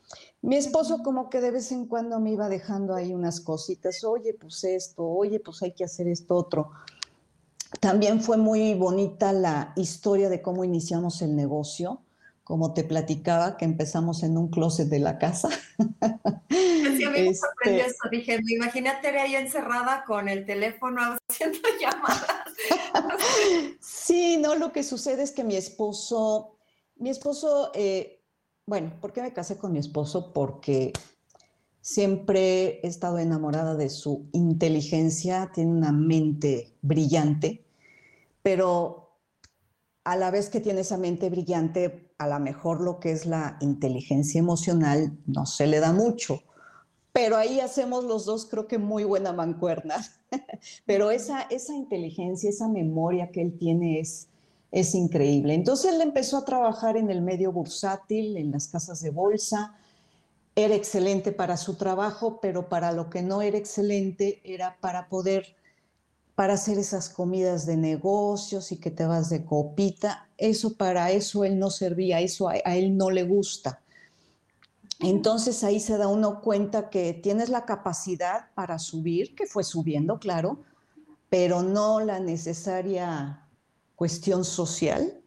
[0.46, 4.36] Mi esposo como que de vez en cuando me iba dejando ahí unas cositas, oye,
[4.36, 6.70] pues esto, oye, pues hay que hacer esto otro.
[7.80, 12.04] También fue muy bonita la historia de cómo iniciamos el negocio,
[12.44, 15.50] como te platicaba, que empezamos en un closet de la casa.
[16.48, 18.10] Sí, a mí me sorprendió este eso.
[18.12, 22.54] Dije, imagínate ahí encerrada con el teléfono haciendo llamadas.
[23.82, 26.56] sí, no, lo que sucede es que mi esposo,
[26.98, 28.22] mi esposo eh,
[28.66, 30.34] bueno, ¿por qué me casé con mi esposo?
[30.34, 30.92] Porque
[31.82, 37.64] siempre he estado enamorada de su inteligencia, tiene una mente brillante,
[38.42, 39.20] pero
[40.04, 43.58] a la vez que tiene esa mente brillante, a lo mejor lo que es la
[43.62, 46.42] inteligencia emocional no se le da mucho.
[47.12, 49.96] pero ahí hacemos los dos, creo que muy buena mancuerna.
[50.86, 54.28] pero esa, esa inteligencia, esa memoria que él tiene es,
[54.76, 55.54] es increíble.
[55.54, 59.74] Entonces él empezó a trabajar en el medio bursátil, en las casas de bolsa.
[60.54, 65.56] Era excelente para su trabajo, pero para lo que no era excelente era para poder,
[66.36, 70.28] para hacer esas comidas de negocios y que te vas de copita.
[70.38, 73.82] Eso para eso él no servía, eso a él no le gusta.
[75.00, 80.20] Entonces ahí se da uno cuenta que tienes la capacidad para subir, que fue subiendo,
[80.20, 80.60] claro,
[81.30, 83.45] pero no la necesaria
[83.96, 85.22] cuestión social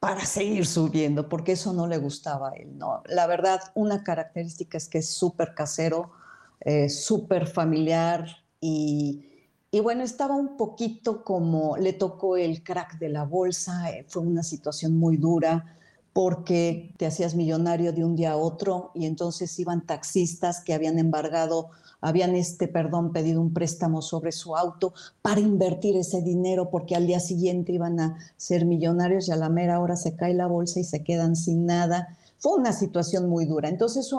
[0.00, 2.76] para seguir subiendo, porque eso no le gustaba a él.
[2.76, 6.12] No, la verdad, una característica es que es súper casero,
[6.60, 8.28] eh, súper familiar
[8.60, 9.28] y,
[9.70, 14.22] y, bueno, estaba un poquito como le tocó el crack de la bolsa, eh, fue
[14.22, 15.76] una situación muy dura
[16.16, 20.98] porque te hacías millonario de un día a otro y entonces iban taxistas que habían
[20.98, 26.94] embargado, habían este, perdón, pedido un préstamo sobre su auto para invertir ese dinero porque
[26.94, 30.46] al día siguiente iban a ser millonarios y a la mera hora se cae la
[30.46, 32.16] bolsa y se quedan sin nada.
[32.38, 33.68] Fue una situación muy dura.
[33.68, 34.10] Entonces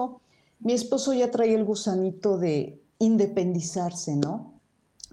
[0.59, 4.59] mi esposo ya traía el gusanito de independizarse, ¿no?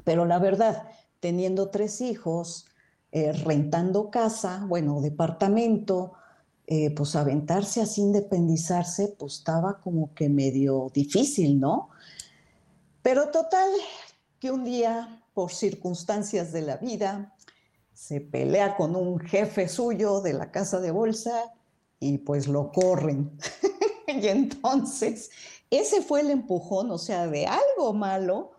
[0.04, 0.84] Pero la verdad,
[1.20, 2.66] teniendo tres hijos,
[3.12, 6.14] eh, rentando casa, bueno, departamento,
[6.66, 11.90] eh, pues aventarse así, independizarse, pues estaba como que medio difícil, ¿no?
[13.04, 13.68] Pero total,
[14.40, 17.36] que un día, por circunstancias de la vida,
[17.92, 21.52] se pelea con un jefe suyo de la casa de bolsa
[22.00, 23.38] y pues lo corren.
[24.06, 25.30] y entonces,
[25.68, 28.52] ese fue el empujón, o sea, de algo malo,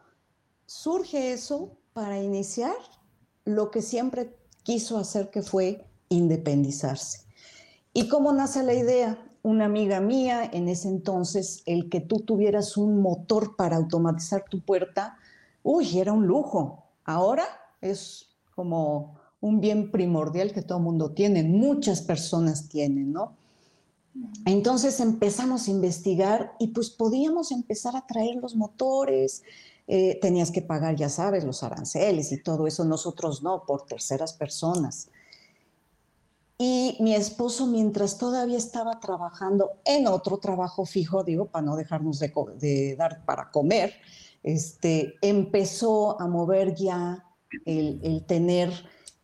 [0.68, 2.78] surge eso para iniciar
[3.46, 7.26] lo que siempre quiso hacer, que fue independizarse.
[7.94, 9.18] ¿Y cómo nace la idea?
[9.46, 14.62] Una amiga mía, en ese entonces, el que tú tuvieras un motor para automatizar tu
[14.62, 15.20] puerta,
[15.62, 16.84] uy, era un lujo.
[17.04, 17.44] Ahora
[17.80, 23.34] es como un bien primordial que todo el mundo tiene, muchas personas tienen, ¿no?
[24.48, 29.44] Entonces empezamos a investigar y pues podíamos empezar a traer los motores,
[29.86, 34.34] eh, tenías que pagar, ya sabes, los aranceles y todo eso, nosotros no, por terceras
[34.34, 35.10] personas.
[36.58, 42.20] Y mi esposo, mientras todavía estaba trabajando en otro trabajo fijo, digo, para no dejarnos
[42.20, 43.94] de, dar para comer,
[44.42, 47.26] este, empezó a mover ya
[47.66, 48.72] el, el, tener,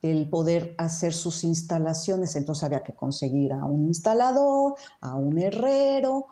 [0.02, 2.36] el poder hacer sus instalaciones.
[2.36, 6.28] Entonces había que conseguir a un instalador, a un herrero.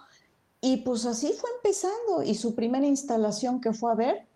[0.59, 2.23] Y pues así fue empezando.
[2.23, 4.28] Y su primera instalación que fue a ver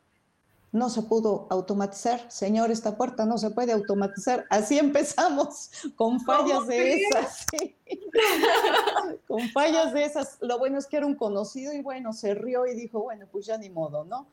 [0.73, 2.29] no se pudo automatizar.
[2.31, 4.45] Señor, esta puerta no se puede automatizar.
[4.49, 7.45] Así empezamos, con fallas de esas.
[9.27, 10.39] con fallas de esas.
[10.41, 13.45] Lo bueno es que era un conocido y bueno, se rió y dijo, bueno, pues
[13.45, 14.27] ya ni modo, ¿no?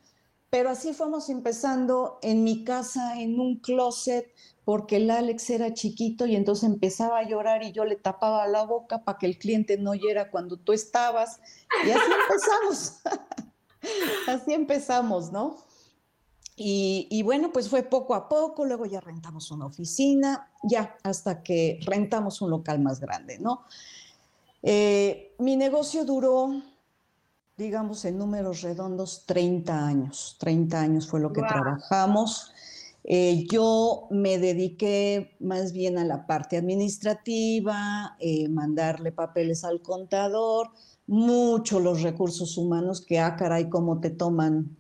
[0.48, 6.26] Pero así fuimos empezando en mi casa, en un closet, porque el Alex era chiquito
[6.26, 9.76] y entonces empezaba a llorar y yo le tapaba la boca para que el cliente
[9.76, 11.38] no oyera cuando tú estabas.
[11.86, 13.00] Y así empezamos.
[14.26, 15.69] así empezamos, ¿no?
[16.62, 21.80] Y, bueno, pues fue poco a poco, luego ya rentamos una oficina, ya hasta que
[21.86, 23.62] rentamos un local más grande, ¿no?
[24.62, 26.60] Eh, mi negocio duró,
[27.56, 30.36] digamos, en números redondos, 30 años.
[30.38, 32.52] 30 años fue lo que trabajamos.
[33.04, 40.68] Eh, yo me dediqué más bien a la parte administrativa, eh, mandarle papeles al contador,
[41.06, 44.76] mucho los recursos humanos, que, ah, caray, cómo te toman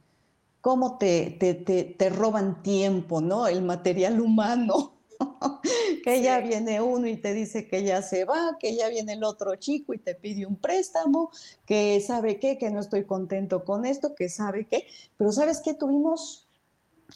[0.60, 3.46] cómo te, te, roban tiempo, ¿no?
[3.46, 4.94] El material humano.
[6.02, 9.24] que ya viene uno y te dice que ya se va, que ya viene el
[9.24, 11.30] otro chico y te pide un préstamo,
[11.66, 14.86] que sabe qué, que no estoy contento con esto, que sabe qué.
[15.18, 16.48] Pero sabes qué, tuvimos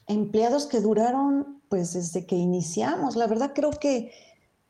[0.06, 3.16] empleados que duraron pues desde que iniciamos.
[3.16, 4.12] La verdad creo que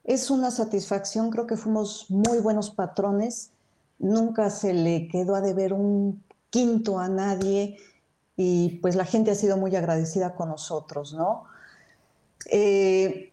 [0.04, 3.50] es una satisfacción, creo que fuimos muy buenos patrones,
[3.98, 7.78] nunca se le quedó a deber un quinto a nadie
[8.37, 11.44] y pues la gente ha sido muy agradecida con nosotros, ¿no?
[12.51, 13.33] Eh,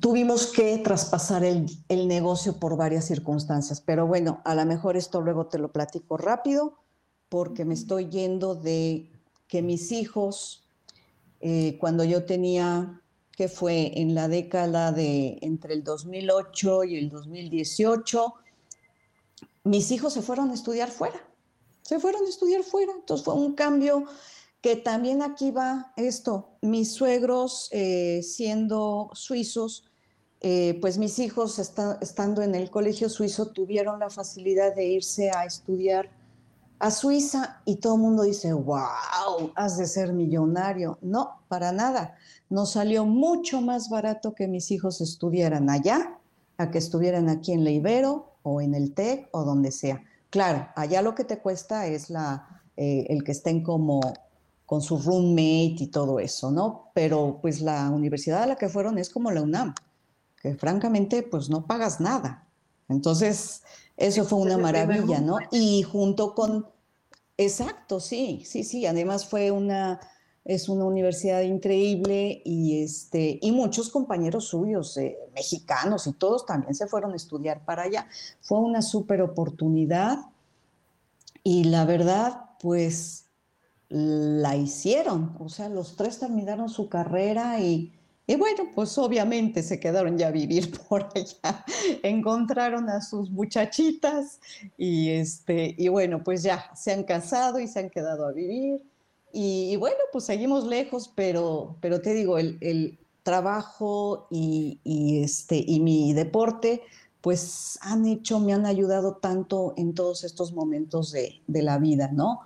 [0.00, 5.20] tuvimos que traspasar el, el, negocio por varias circunstancias, pero bueno, a lo mejor esto
[5.20, 6.74] luego te lo platico rápido
[7.28, 9.10] porque me estoy yendo de
[9.46, 10.64] que mis hijos,
[11.40, 13.00] eh, cuando yo tenía,
[13.32, 18.34] que fue en la década de entre el 2008 y el 2018,
[19.64, 21.27] mis hijos se fueron a estudiar fuera
[21.88, 22.92] se fueron a estudiar fuera.
[22.92, 24.04] Entonces fue un cambio
[24.60, 26.50] que también aquí va esto.
[26.60, 29.90] Mis suegros, eh, siendo suizos,
[30.42, 35.46] eh, pues mis hijos estando en el colegio suizo tuvieron la facilidad de irse a
[35.46, 36.10] estudiar
[36.78, 40.98] a Suiza y todo el mundo dice, wow, has de ser millonario.
[41.00, 42.16] No, para nada.
[42.50, 46.18] Nos salió mucho más barato que mis hijos estudiaran allá
[46.58, 50.04] a que estuvieran aquí en la Ibero o en el TEC o donde sea.
[50.30, 54.00] Claro, allá lo que te cuesta es la, eh, el que estén como
[54.66, 56.90] con su roommate y todo eso, ¿no?
[56.92, 59.74] Pero pues la universidad a la que fueron es como la UNAM,
[60.42, 62.46] que francamente pues no pagas nada.
[62.88, 63.62] Entonces,
[63.96, 65.38] eso fue una maravilla, ¿no?
[65.50, 66.66] Y junto con,
[67.38, 70.00] exacto, sí, sí, sí, además fue una,
[70.48, 76.74] es una universidad increíble y, este, y muchos compañeros suyos, eh, mexicanos y todos también
[76.74, 78.08] se fueron a estudiar para allá.
[78.40, 80.18] Fue una súper oportunidad
[81.44, 83.26] y la verdad, pues
[83.90, 87.92] la hicieron, o sea, los tres terminaron su carrera y
[88.30, 91.64] y bueno, pues obviamente se quedaron ya a vivir por allá,
[92.02, 94.38] encontraron a sus muchachitas
[94.76, 98.82] y, este, y bueno, pues ya se han casado y se han quedado a vivir.
[99.32, 104.80] Y, bueno, pues seguimos lejos, pero, pero te digo, el, trabajo y,
[105.22, 106.80] este, y mi deporte,
[107.20, 112.40] pues han hecho, me han ayudado tanto en todos estos momentos de, la vida, ¿no?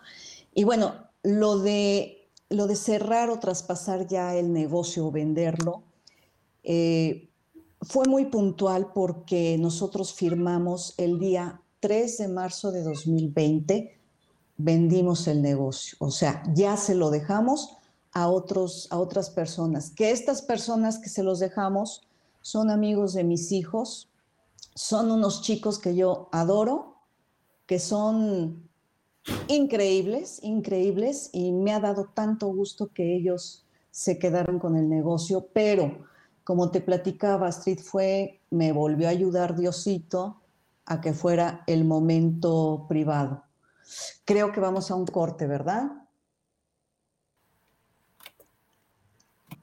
[0.54, 2.18] Y bueno, lo de
[2.48, 5.84] lo de cerrar o traspasar ya el negocio o venderlo
[6.62, 7.30] eh,
[7.80, 13.98] fue muy puntual porque nosotros firmamos el día 3 de marzo de 2020,
[14.56, 17.76] vendimos el negocio, o sea, ya se lo dejamos
[18.12, 22.02] a, otros, a otras personas, que estas personas que se los dejamos
[22.40, 24.10] son amigos de mis hijos,
[24.74, 26.96] son unos chicos que yo adoro,
[27.66, 28.68] que son
[29.48, 35.48] increíbles, increíbles, y me ha dado tanto gusto que ellos se quedaron con el negocio,
[35.52, 36.10] pero
[36.44, 40.40] como te platicaba, Astrid, fue, me volvió a ayudar Diosito
[40.86, 43.44] a que fuera el momento privado.
[44.24, 45.84] Creo que vamos a un corte, ¿verdad?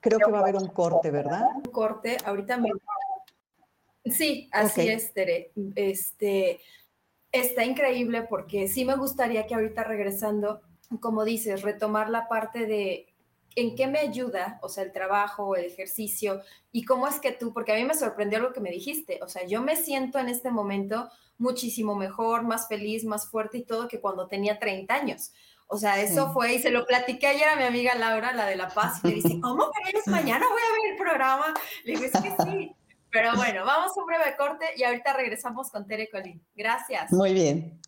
[0.02, 1.46] Creo que va a haber un corte, ¿verdad?
[1.56, 2.70] Un corte, ahorita me...
[4.06, 5.52] Sí, así es, Tere.
[5.76, 6.62] Este,
[7.32, 10.62] está increíble porque sí me gustaría que ahorita regresando,
[11.00, 13.14] como dices, retomar la parte de
[13.56, 17.52] en qué me ayuda, o sea, el trabajo, el ejercicio, y cómo es que tú,
[17.52, 20.30] porque a mí me sorprendió lo que me dijiste, o sea, yo me siento en
[20.30, 25.32] este momento muchísimo mejor, más feliz, más fuerte y todo que cuando tenía 30 años.
[25.68, 28.56] O sea, eso fue, y se lo platiqué ayer a mi amiga Laura, la de
[28.56, 31.54] La Paz, y me dice, ¿cómo que mañana voy a ver el programa?
[31.84, 32.76] Le digo, es que sí,
[33.12, 36.44] pero bueno, vamos a un breve corte y ahorita regresamos con Tere Colín.
[36.56, 37.12] Gracias.
[37.12, 37.80] Muy bien.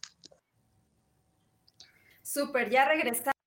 [2.21, 3.40] Súper, ya regresamos.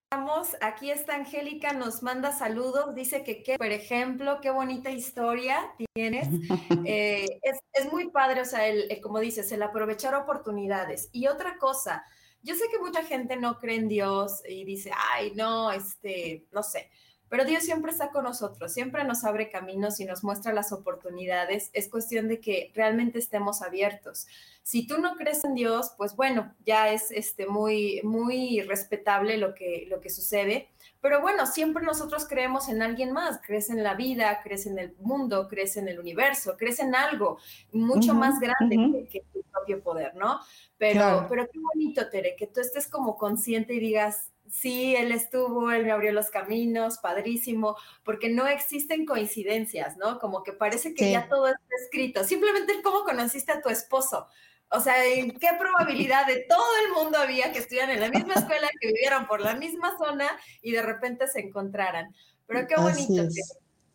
[0.61, 6.27] Aquí está Angélica, nos manda saludos, dice que, qué, por ejemplo, qué bonita historia tienes.
[6.87, 11.09] Eh, es, muy padre, o sea, el, como dices, el aprovechar oportunidades.
[11.11, 12.05] Y otra cosa,
[12.43, 16.61] yo sé que mucha gente no cree en Dios y dice, ay, no, este, no
[16.61, 16.91] sé,
[17.29, 21.69] pero Dios siempre está con nosotros, siempre nos abre caminos y nos muestra las oportunidades.
[21.73, 24.27] Es cuestión de que realmente estemos abiertos.
[24.61, 29.53] Si tú no crees en Dios, pues bueno, ya es este, muy, muy respetable lo
[29.53, 30.69] que, lo que sucede.
[31.01, 34.95] Pero bueno, siempre nosotros creemos en alguien más, crees en la vida, crees en el
[34.99, 37.37] mundo, crees en el universo, crees en algo
[37.71, 40.39] mucho más grande que, tu propio poder, ¿no?
[40.77, 45.71] Pero, pero qué bonito, Tere, que tú estés como consciente y digas, sí, él estuvo,
[45.71, 50.19] él me abrió los caminos, padrísimo, porque no existen coincidencias, ¿no?
[50.19, 52.23] Como que parece que ya todo está escrito.
[52.23, 54.27] Simplemente cómo conociste a tu esposo.
[54.69, 58.33] O sea, ¿en qué probabilidad de todo el mundo había que estuvieran en la misma
[58.35, 60.27] escuela, que vivieran por la misma zona
[60.61, 62.15] y de repente se encontraran?
[62.47, 63.27] Pero qué bonito.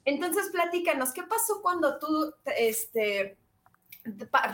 [0.04, 3.38] Entonces, platícanos, ¿qué pasó cuando tú este,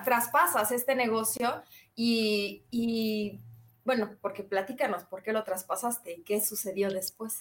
[0.04, 1.62] traspasas este negocio
[1.94, 3.40] y, y
[3.86, 7.34] bueno, porque platícanos, ¿por qué lo traspasaste y qué sucedió después?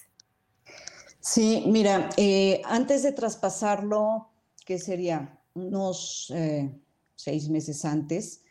[1.20, 4.28] Sí, mira, eh, antes de traspasarlo,
[4.64, 6.72] que sería unos eh,
[7.16, 8.42] seis meses antes,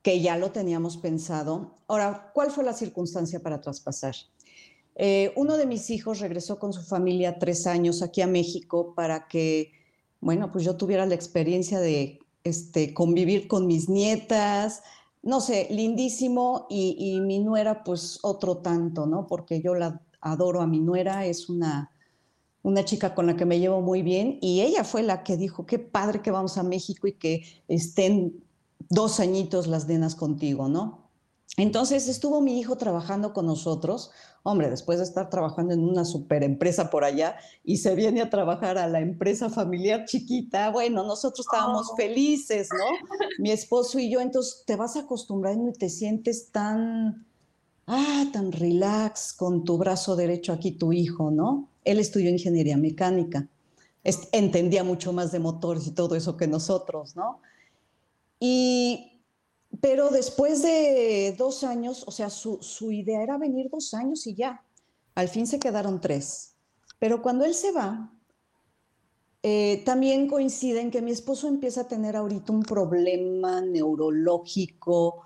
[0.00, 1.76] que ya lo teníamos pensado.
[1.86, 4.14] Ahora, ¿cuál fue la circunstancia para traspasar?
[4.94, 9.28] Eh, uno de mis hijos regresó con su familia tres años aquí a México para
[9.28, 9.72] que,
[10.20, 14.82] bueno, pues yo tuviera la experiencia de este, convivir con mis nietas,
[15.22, 19.26] no sé, lindísimo y, mi nuera pues otro tanto, ¿no?
[19.26, 21.90] Porque yo la adoro a mi nuera, es una,
[22.62, 25.66] una chica con la que me llevo muy bien y ella fue la que dijo,
[25.66, 28.44] qué padre que vamos a México y que estén
[28.88, 31.07] dos añitos las nenas contigo, ¿no?
[31.56, 34.10] Entonces estuvo mi hijo trabajando con nosotros,
[34.42, 38.30] hombre, después de estar trabajando en una super empresa por allá y se viene a
[38.30, 41.96] trabajar a la empresa familiar chiquita, bueno, nosotros estábamos oh.
[41.96, 43.18] felices, ¿no?
[43.38, 47.26] Mi esposo y yo, entonces te vas acostumbrando y te sientes tan,
[47.86, 51.68] ah, tan relax con tu brazo derecho aquí tu hijo, ¿no?
[51.84, 53.48] Él estudió ingeniería mecánica,
[54.32, 57.40] entendía mucho más de motores y todo eso que nosotros, ¿no?
[58.38, 59.17] Y,
[59.80, 64.34] pero después de dos años, o sea, su, su idea era venir dos años y
[64.34, 64.64] ya.
[65.14, 66.54] Al fin se quedaron tres.
[66.98, 68.12] Pero cuando él se va,
[69.42, 75.22] eh, también coincide en que mi esposo empieza a tener ahorita un problema neurológico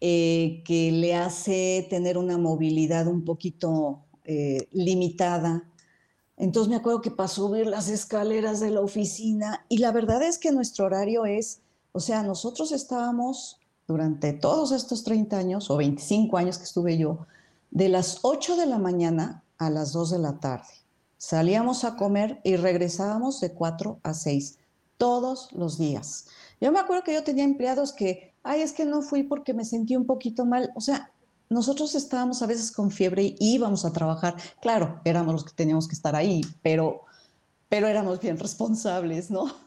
[0.00, 5.70] eh, que le hace tener una movilidad un poquito eh, limitada.
[6.36, 10.38] Entonces me acuerdo que para subir las escaleras de la oficina, y la verdad es
[10.38, 16.36] que nuestro horario es, o sea, nosotros estábamos durante todos estos 30 años o 25
[16.36, 17.26] años que estuve yo,
[17.70, 20.68] de las 8 de la mañana a las 2 de la tarde.
[21.18, 24.58] Salíamos a comer y regresábamos de 4 a 6
[24.98, 26.26] todos los días.
[26.60, 29.64] Yo me acuerdo que yo tenía empleados que, ay, es que no fui porque me
[29.64, 30.70] sentí un poquito mal.
[30.74, 31.10] O sea,
[31.48, 34.36] nosotros estábamos a veces con fiebre y íbamos a trabajar.
[34.60, 37.02] Claro, éramos los que teníamos que estar ahí, pero,
[37.68, 39.63] pero éramos bien responsables, ¿no?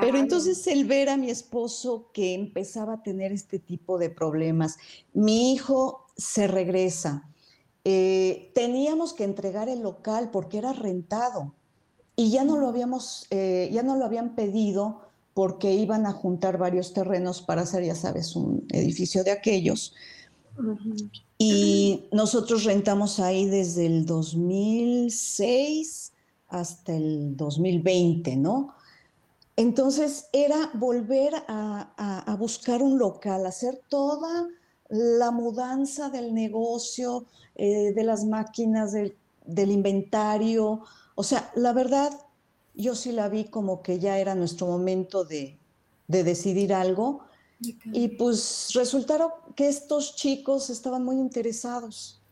[0.00, 4.78] Pero entonces el ver a mi esposo que empezaba a tener este tipo de problemas,
[5.12, 7.28] mi hijo se regresa,
[7.84, 11.54] eh, teníamos que entregar el local porque era rentado
[12.16, 15.02] y ya no lo habíamos, eh, ya no lo habían pedido
[15.34, 19.94] porque iban a juntar varios terrenos para hacer, ya sabes, un edificio de aquellos.
[21.38, 26.12] Y nosotros rentamos ahí desde el 2006
[26.48, 28.74] hasta el 2020, ¿no?
[29.58, 34.46] Entonces era volver a, buscar un local, hacer toda
[34.88, 39.16] la mudanza del negocio, eh, de las máquinas, del,
[39.72, 40.82] inventario.
[41.16, 42.12] O sea, la verdad,
[42.76, 45.58] yo sí la vi como que ya era nuestro momento de,
[46.06, 47.22] de decidir algo
[47.58, 52.22] y pues resultaron que estos chicos estaban muy interesados.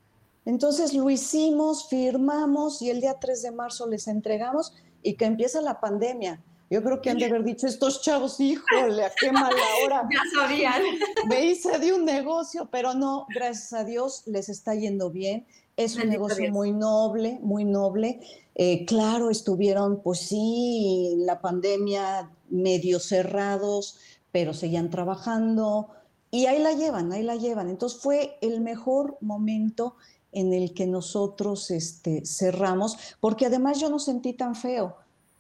[0.45, 5.61] Entonces lo hicimos, firmamos y el día 3 de marzo les entregamos y que empieza
[5.61, 6.41] la pandemia.
[6.69, 9.49] Yo creo que han de haber dicho estos chavos, híjole, a qué mala
[9.85, 10.09] hora.
[10.11, 10.83] ya sabían.
[11.29, 15.47] Me hice de un negocio, pero no, gracias a Dios les está yendo bien.
[15.77, 18.21] Es un negocio muy noble, muy noble.
[18.55, 23.99] Eh, claro, estuvieron, pues sí, la pandemia medio cerrados,
[24.33, 25.91] pero seguían trabajando
[26.31, 27.71] y ahí la llevan, ahí la llevan.
[27.71, 29.97] Entonces fue el mejor momento
[30.33, 34.97] en el que nosotros este, cerramos, porque además yo no sentí tan feo.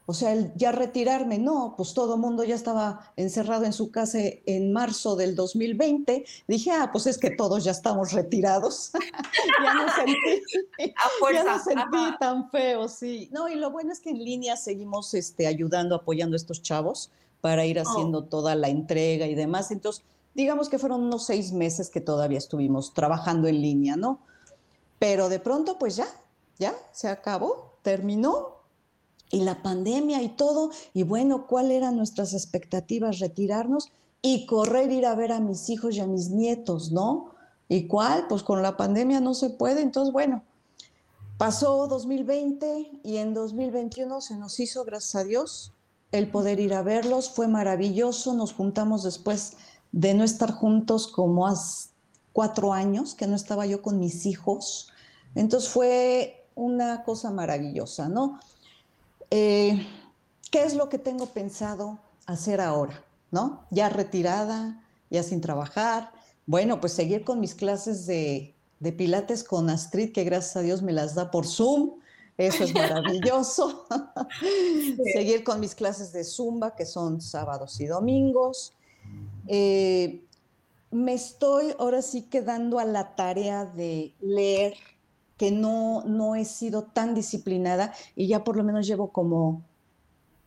[0.08, 3.90] O sea, el ya retirarme, no, pues todo el mundo ya estaba encerrado en su
[3.90, 6.24] casa en marzo del 2020.
[6.46, 8.92] Dije, ah, pues es que todos ya estamos retirados.
[9.64, 10.94] ya no sentí,
[11.32, 13.28] ya no sentí tan feo, sí.
[13.32, 17.10] No, y lo bueno es que en línea seguimos este, ayudando, apoyando a estos chavos
[17.40, 17.82] para ir oh.
[17.82, 19.72] haciendo toda la entrega y demás.
[19.72, 20.04] Entonces,
[20.34, 24.20] digamos que fueron unos seis meses que todavía estuvimos trabajando en línea, ¿no?
[24.98, 26.06] Pero de pronto, pues ya,
[26.58, 28.55] ya, se acabó, terminó.
[29.30, 33.18] Y la pandemia y todo, y bueno, ¿cuáles eran nuestras expectativas?
[33.18, 33.90] Retirarnos
[34.22, 37.30] y correr, ir a ver a mis hijos y a mis nietos, ¿no?
[37.68, 38.26] ¿Y cuál?
[38.28, 40.42] Pues con la pandemia no se puede, entonces bueno,
[41.38, 45.72] pasó 2020 y en 2021 se nos hizo, gracias a Dios,
[46.12, 49.54] el poder ir a verlos, fue maravilloso, nos juntamos después
[49.92, 51.88] de no estar juntos como hace
[52.32, 54.90] cuatro años, que no estaba yo con mis hijos,
[55.34, 58.40] entonces fue una cosa maravillosa, ¿no?
[59.30, 59.86] Eh,
[60.50, 63.66] ¿Qué es lo que tengo pensado hacer ahora, ¿no?
[63.70, 66.12] Ya retirada, ya sin trabajar,
[66.46, 70.82] bueno, pues seguir con mis clases de, de pilates con Astrid, que gracias a Dios
[70.82, 71.98] me las da por Zoom,
[72.36, 73.86] eso es maravilloso.
[75.12, 78.74] Seguir con mis clases de zumba, que son sábados y domingos.
[79.48, 80.22] Eh,
[80.90, 84.74] me estoy ahora sí quedando a la tarea de leer,
[85.36, 89.62] que no, no he sido tan disciplinada y ya por lo menos llevo como,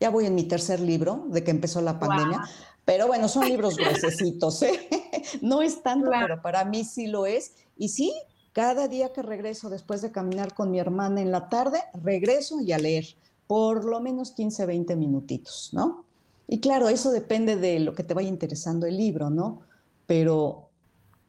[0.00, 2.42] ya voy en mi tercer libro de que empezó la pandemia.
[2.84, 4.88] Pero bueno, son libros gruesecitos, ¿eh?
[5.42, 7.52] No es tanto, pero para mí sí lo es.
[7.76, 8.12] Y sí,
[8.52, 12.72] cada día que regreso después de caminar con mi hermana en la tarde, regreso y
[12.72, 13.04] a leer
[13.46, 16.04] por lo menos 15, 20 minutitos, ¿no?
[16.46, 19.62] Y claro, eso depende de lo que te vaya interesando el libro, ¿no?
[20.06, 20.70] Pero,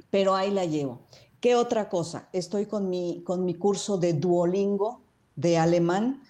[0.10, 1.02] pero ahí la llevo.
[1.42, 2.30] ¿Qué otra cosa?
[2.32, 5.02] Estoy con mi, con mi curso de Duolingo
[5.36, 6.22] de alemán,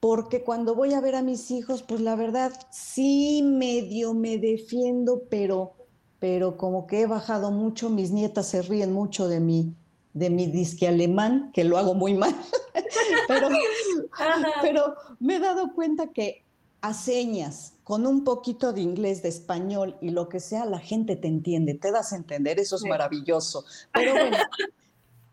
[0.00, 5.22] porque cuando voy a ver a mis hijos, pues la verdad sí medio me defiendo,
[5.30, 5.74] pero,
[6.18, 9.76] pero como que he bajado mucho, mis nietas se ríen mucho de mí
[10.14, 12.34] de mi disque alemán, que lo hago muy mal,
[13.28, 13.48] pero,
[14.62, 16.44] pero me he dado cuenta que
[16.80, 21.16] a señas, con un poquito de inglés, de español y lo que sea, la gente
[21.16, 23.64] te entiende, te das a entender, eso es maravilloso.
[23.92, 24.38] Pero bueno,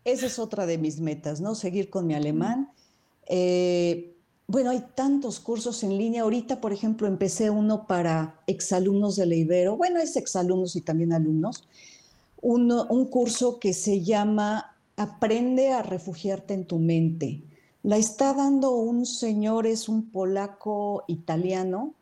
[0.04, 1.54] esa es otra de mis metas, ¿no?
[1.54, 2.70] Seguir con mi alemán.
[3.26, 4.14] Eh,
[4.46, 6.22] bueno, hay tantos cursos en línea.
[6.22, 9.78] Ahorita, por ejemplo, empecé uno para exalumnos de la Ibero.
[9.78, 11.66] Bueno, es exalumnos y también alumnos.
[12.42, 17.44] un curso que se llama Aprende a refugiarte en tu mente.
[17.82, 21.94] La está dando un señor, es un polaco italiano,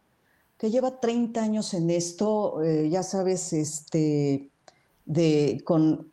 [0.60, 4.50] que lleva 30 años en esto, eh, ya sabes, este,
[5.06, 6.12] de, con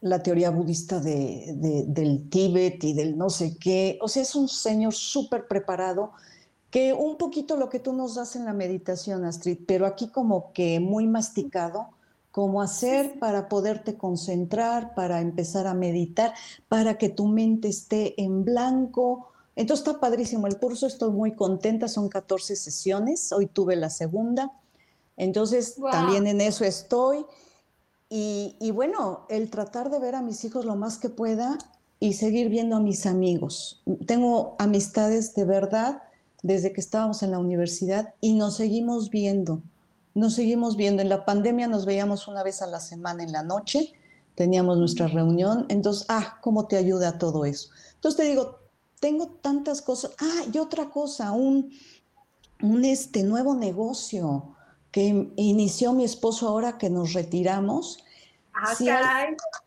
[0.00, 3.98] la teoría budista del Tíbet y del no sé qué.
[4.00, 6.12] O sea, es un señor súper preparado
[6.70, 10.52] que un poquito lo que tú nos das en la meditación, Astrid, pero aquí como
[10.52, 11.88] que muy masticado,
[12.30, 16.34] cómo hacer para poderte concentrar, para empezar a meditar,
[16.68, 19.32] para que tu mente esté en blanco.
[19.58, 24.52] Entonces está padrísimo el curso, estoy muy contenta, son 14 sesiones, hoy tuve la segunda,
[25.16, 27.26] entonces también en eso estoy.
[28.08, 31.58] Y, bueno, el tratar de ver a mis hijos lo más que pueda
[31.98, 33.82] y seguir viendo a mis amigos.
[34.06, 36.04] Tengo amistades de verdad
[36.44, 39.60] desde que estábamos en la universidad y nos seguimos viendo.
[40.14, 41.02] Nos seguimos viendo.
[41.02, 43.92] En la pandemia nos veíamos una vez a la semana en la noche,
[44.36, 45.66] teníamos nuestra reunión.
[45.68, 47.70] Entonces, ah, ¿cómo te ayuda todo eso?
[47.96, 48.67] Entonces te digo,
[49.00, 50.12] tengo tantas cosas.
[50.20, 51.70] Ah, y otra cosa, un,
[52.62, 54.56] un este nuevo negocio
[54.90, 58.04] que inició mi esposo ahora que nos retiramos.
[58.52, 58.74] Ah,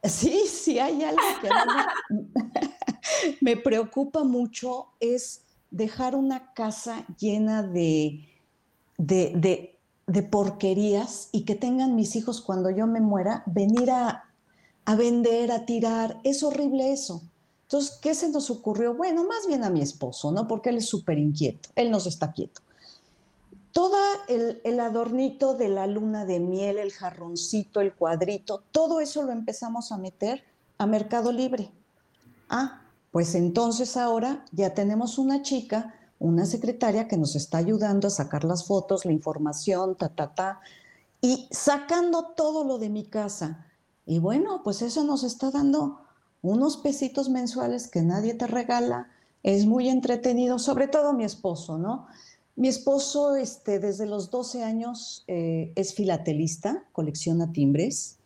[0.03, 1.49] sí, sí hay algo que
[3.41, 8.27] me, preocupa mucho es dejar una casa llena de,
[8.97, 9.77] de,
[10.07, 14.25] de, porquerías y que tengan mis hijos cuando yo me muera venir a,
[14.83, 16.19] a vender, a tirar.
[16.25, 17.21] Es horrible eso.
[17.71, 18.95] Entonces, ¿qué se nos ocurrió?
[18.95, 20.47] Bueno, más bien a mi esposo, ¿no?
[20.47, 22.61] Porque él es súper inquieto, él nos está quieto
[23.71, 23.97] todo
[24.27, 29.91] el, adornito de la luna de miel, el jarroncito, el cuadrito, todo eso lo empezamos
[29.91, 30.43] a meter
[30.77, 31.71] a Mercado Libre.
[32.49, 38.11] Ah, pues entonces ahora ya tenemos una chica, una secretaria que nos está ayudando a
[38.11, 40.59] sacar las fotos, la información, ta, ta, ta,
[41.21, 43.67] y sacando todo lo de mi casa.
[44.05, 46.01] Y bueno, pues eso nos está dando
[46.41, 49.09] unos pesitos mensuales que nadie te regala.
[49.43, 52.07] Es muy entretenido, sobre todo mi esposo, ¿no?
[52.55, 58.17] Mi esposo, este, desde los 12 años, eh, es filatelista, colecciona timbres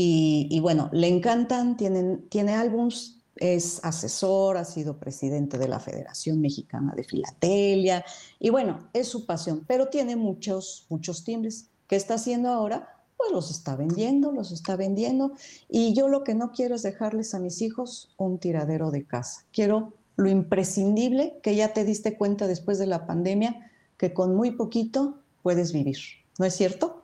[0.00, 6.40] y, bueno, le encantan, tienen, tiene álbums, es asesor, ha sido presidente de la Federación
[6.40, 8.04] Mexicana de Filatelia
[8.38, 11.70] y bueno, es su pasión, pero tiene muchos, muchos timbres.
[11.88, 12.97] ¿Qué está haciendo ahora?
[13.18, 15.32] Pues los está vendiendo, los está vendiendo
[15.68, 19.44] y yo lo que no quiero es dejarles a mis hijos un tiradero de casa.
[19.52, 24.52] Quiero lo imprescindible que ya te diste cuenta después de la pandemia, que con muy
[24.52, 25.98] poquito puedes vivir,
[26.38, 27.02] ¿no es cierto?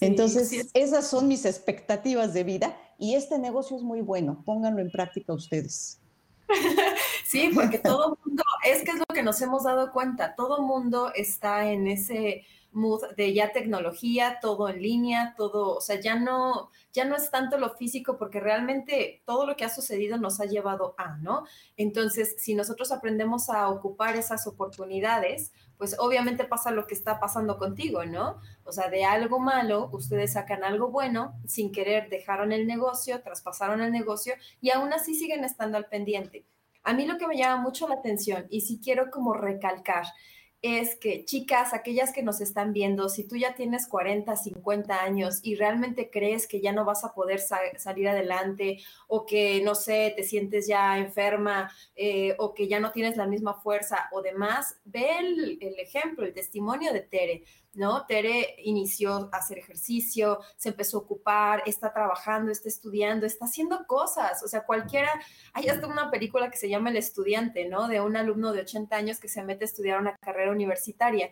[0.00, 4.90] Entonces, esas son mis expectativas de vida y este negocio es muy bueno, pónganlo en
[4.90, 6.00] práctica ustedes.
[7.26, 11.10] Sí, porque todo mundo, es que es lo que nos hemos dado cuenta, todo mundo
[11.14, 12.44] está en ese
[12.74, 17.30] mood de ya tecnología, todo en línea, todo, o sea, ya no, ya no es
[17.30, 21.44] tanto lo físico porque realmente todo lo que ha sucedido nos ha llevado a, ¿no?
[21.76, 27.58] Entonces, si nosotros aprendemos a ocupar esas oportunidades, pues obviamente pasa lo que está pasando
[27.58, 28.40] contigo, ¿no?
[28.64, 33.80] O sea, de algo malo, ustedes sacan algo bueno, sin querer dejaron el negocio, traspasaron
[33.80, 36.44] el negocio y aún así siguen estando al pendiente.
[36.84, 40.04] A mí lo que me llama mucho la atención y si quiero como recalcar
[40.64, 45.40] es que, chicas, aquellas que nos están viendo, si tú ya tienes 40, 50 años
[45.42, 50.14] y realmente crees que ya no vas a poder salir adelante o que, no sé,
[50.16, 54.78] te sientes ya enferma eh, o que ya no tienes la misma fuerza o demás,
[54.86, 57.44] ve el, el ejemplo, el testimonio de Tere.
[57.76, 58.06] ¿No?
[58.06, 63.86] Tere inició a hacer ejercicio, se empezó a ocupar, está trabajando, está estudiando, está haciendo
[63.86, 65.10] cosas, o sea, cualquiera,
[65.52, 67.88] hay hasta una película que se llama El estudiante, ¿no?
[67.88, 71.30] De un alumno de 80 años que se mete a estudiar una carrera universitaria.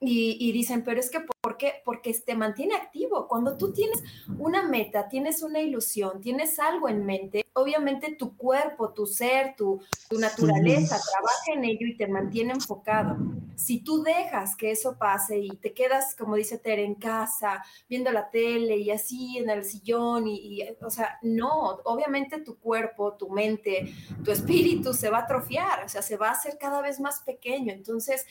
[0.00, 1.82] Y, dicen, pero es que ¿por qué?
[1.84, 3.26] Porque te mantiene activo.
[3.26, 4.00] Cuando tú tienes
[4.38, 9.82] una meta, tienes una ilusión, tienes algo en mente, obviamente tu cuerpo, tu ser, tu,
[10.08, 13.16] tu naturaleza trabaja en ello y te mantiene enfocado.
[13.56, 18.12] Si tú dejas que eso pase y te quedas, como dice Tere, en casa, viendo
[18.12, 23.14] la tele y así en el sillón, y, y o sea, no, obviamente tu cuerpo,
[23.14, 23.92] tu mente,
[24.24, 27.22] tu espíritu se va a atrofiar, o sea, se va a hacer cada vez más
[27.22, 27.72] pequeño.
[27.72, 28.24] Entonces,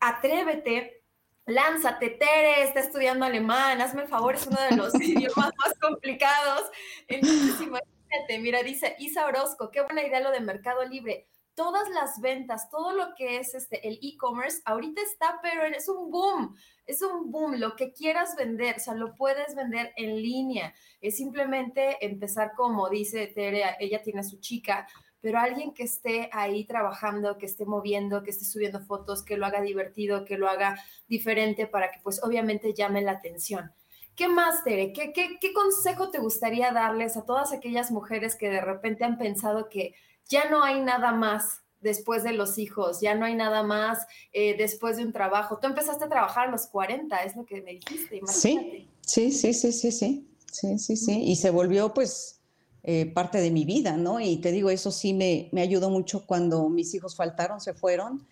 [0.00, 1.01] atrévete
[1.46, 6.70] lánzate, Tere, está estudiando alemán, hazme el favor, es uno de los idiomas más complicados.
[7.08, 11.26] Entonces, imagínate, mira, dice Isa Orozco, qué buena idea lo de Mercado Libre.
[11.54, 16.10] todas las ventas, todo lo que es este, el e-commerce, ahorita está, pero es un
[16.10, 20.72] boom, es un boom, lo que quieras vender, o sea, lo puedes vender en línea,
[21.02, 24.86] es simplemente empezar como dice Tere, ella tiene a su chica,
[25.22, 29.46] pero alguien que esté ahí trabajando, que esté moviendo, que esté subiendo fotos, que lo
[29.46, 30.76] haga divertido, que lo haga
[31.08, 33.72] diferente para que pues obviamente llame la atención.
[34.16, 34.92] ¿Qué más, Tere?
[34.92, 39.16] ¿Qué, qué, qué consejo te gustaría darles a todas aquellas mujeres que de repente han
[39.16, 39.94] pensado que
[40.28, 44.56] ya no hay nada más después de los hijos, ya no hay nada más eh,
[44.56, 45.58] después de un trabajo.
[45.58, 48.20] Tú empezaste a trabajar a los 40, es lo que me dijiste.
[48.26, 51.22] Sí, sí, sí, sí, sí, sí, sí, sí, sí.
[51.24, 52.41] Y se volvió pues
[52.84, 54.18] eh, parte de mi vida, ¿no?
[54.18, 58.26] Y te digo, eso sí me, me ayudó mucho cuando mis hijos faltaron, se fueron.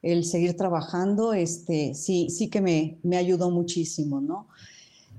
[0.00, 4.46] El seguir trabajando, este, sí, sí que me, me ayudó muchísimo, ¿no?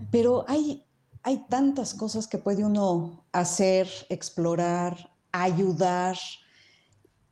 [0.09, 0.85] Pero hay,
[1.21, 6.17] hay tantas cosas que puede uno hacer, explorar, ayudar.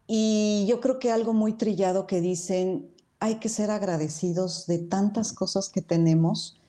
[0.07, 2.91] Y yo creo que algo muy trillado que dicen,
[3.21, 6.59] hay que ser agradecidos de tantas cosas que tenemos,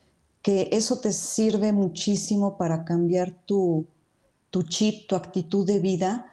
[0.43, 3.89] que eso te sirve muchísimo para cambiar tu,
[4.57, 6.33] tu chip, tu actitud de vida.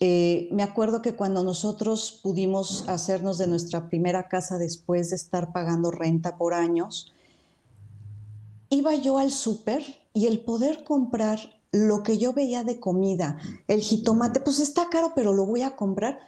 [0.00, 5.52] Eh, me acuerdo que cuando nosotros pudimos hacernos de nuestra primera casa después de estar
[5.52, 7.14] pagando renta por años,
[8.70, 11.38] iba yo al súper y el poder comprar
[11.70, 13.38] lo que yo veía de comida,
[13.68, 16.18] el jitomate, pues está caro, pero lo voy a comprar.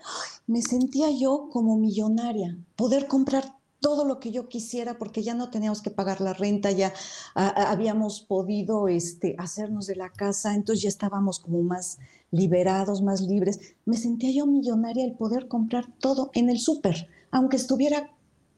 [0.47, 3.53] Me sentía yo como millonaria, poder comprar
[3.87, 6.93] todo lo que yo quisiera porque ya no teníamos que pagar la renta, ya
[7.37, 11.99] habíamos podido este, hacernos de la casa, entonces ya estábamos como más
[12.33, 13.77] liberados, más libres.
[13.85, 18.11] Me sentía yo millonaria el poder comprar todo en el súper, aunque estuviera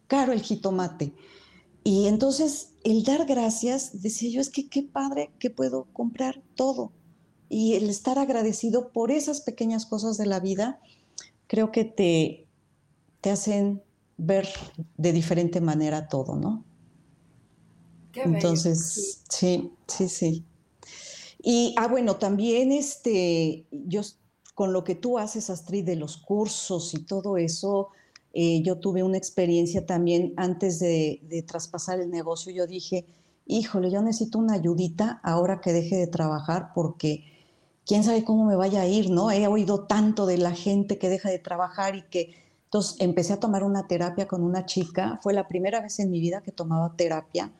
[0.06, 1.12] caro el jitomate.
[1.84, 6.90] Y entonces el dar gracias, decía yo, es que qué padre que puedo comprar todo.
[7.50, 10.80] Y el estar agradecido por esas pequeñas cosas de la vida,
[11.48, 12.48] creo que te,
[13.20, 13.82] te hacen
[14.18, 14.48] ver
[14.96, 16.64] de diferente manera todo, ¿no?
[18.14, 20.44] Entonces, sí, sí, sí.
[21.40, 24.02] Y, ah, bueno, también este, yo
[24.54, 27.90] con lo que tú haces, Astrid, de los cursos y todo eso,
[28.32, 32.52] eh, yo tuve una experiencia también antes de, traspasar el negocio.
[32.52, 33.06] Yo dije,
[33.46, 37.24] híjole, yo necesito una ayudita ahora que deje de trabajar porque
[37.86, 39.30] quién sabe cómo me vaya a ir, ¿no?
[39.30, 42.47] He oído tanto de la gente que deja de trabajar y que...
[42.68, 45.18] Entonces empecé a tomar una terapia con una chica.
[45.22, 47.50] Fue la primera vez en mi vida que tomaba terapia.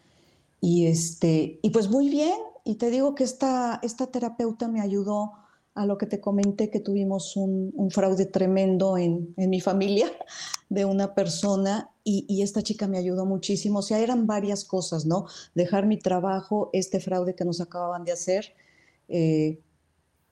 [0.61, 2.35] Y, este, y pues muy bien.
[2.63, 5.33] Y te digo que esta, esta terapeuta me ayudó
[5.75, 10.11] a lo que te comenté que tuvimos un, fraude tremendo en, mi familia
[10.69, 13.79] de una persona y, esta chica me ayudó muchísimo.
[13.79, 15.25] O sea, eran varias cosas, ¿no?
[15.55, 18.53] Dejar mi trabajo, este fraude que nos acababan de hacer
[19.09, 19.61] eh,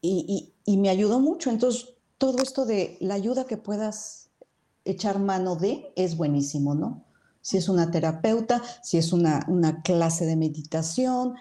[0.03, 1.49] y, me ayudó mucho.
[1.49, 4.26] Entonces, todo esto de la ayuda que puedas
[4.87, 7.05] echar mano de es buenísimo, ¿no?
[7.41, 11.35] Si es una terapeuta, si es una, una clase de meditación,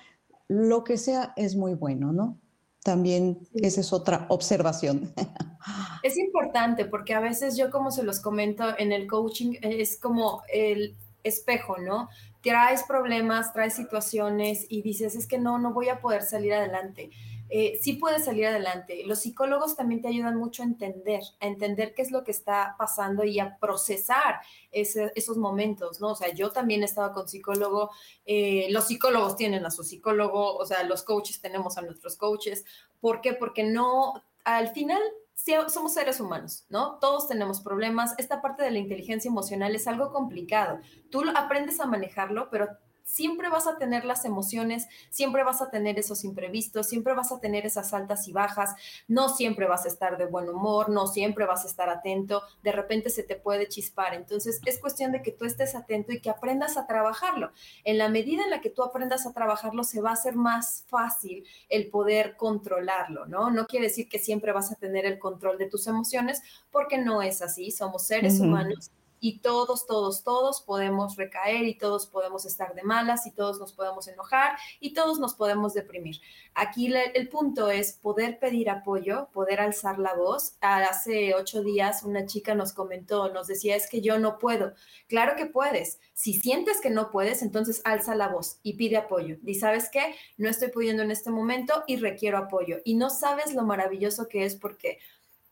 [0.47, 2.37] lo que sea es muy bueno, ¿no?
[2.83, 5.13] También esa es otra observación.
[6.03, 10.43] Es importante porque a veces yo como se los comento en el coaching es como
[10.53, 12.09] el espejo, ¿no?
[12.43, 17.09] Traes problemas, traes situaciones y dices, es que no, no voy a poder salir adelante.
[17.49, 19.03] Eh, sí puedes salir adelante.
[19.05, 22.75] Los psicólogos también te ayudan mucho a entender, a entender qué es lo que está
[22.77, 24.41] pasando y a procesar
[24.71, 26.11] esos momentos, ¿no?
[26.11, 27.91] O sea, yo también he estado con psicólogo,
[28.25, 32.65] eh, los psicólogos tienen a su psicólogo, o sea, los coaches tenemos a nuestros coaches.
[32.99, 33.33] ¿Por qué?
[33.33, 35.01] Porque no, al final
[35.67, 36.97] somos seres humanos, ¿no?
[36.99, 38.15] Todos tenemos problemas.
[38.17, 40.79] Esta parte de la inteligencia emocional es algo complicado.
[41.09, 42.69] Tú aprendes a manejarlo, pero
[43.05, 47.39] siempre vas a tener las emociones, siempre vas a tener esos imprevistos, siempre vas a
[47.39, 48.75] tener esas altas y bajas,
[49.07, 52.71] no siempre vas a estar de buen humor, no siempre vas a estar atento, de
[52.71, 54.15] repente se te puede chispar.
[54.15, 57.51] Entonces es cuestión de que tú estés atento y que aprendas a trabajarlo.
[57.83, 60.83] En la medida en la que tú aprendas a trabajarlo, se va a hacer más
[60.87, 63.51] fácil el poder controlarlo, ¿no?
[63.51, 66.41] No quiere decir que siempre vas a tener el control de tus emociones,
[66.71, 72.07] porque no es así, somos seres humanos y todos, todos, todos podemos recaer y todos
[72.07, 76.21] podemos estar de malas y todos nos podemos enojar y todos nos podemos deprimir.
[76.53, 80.55] Aquí el punto es poder pedir apoyo, poder alzar la voz.
[80.61, 84.73] Hace ocho días una chica nos comentó, nos decía, es que yo no puedo.
[85.07, 85.99] Claro que puedes.
[86.13, 89.37] Si sientes que no puedes, entonces alza la voz y pide apoyo.
[89.45, 92.77] Y sabes qué, no estoy pudiendo en este momento y requiero apoyo.
[92.85, 94.99] Y no sabes lo maravilloso que es porque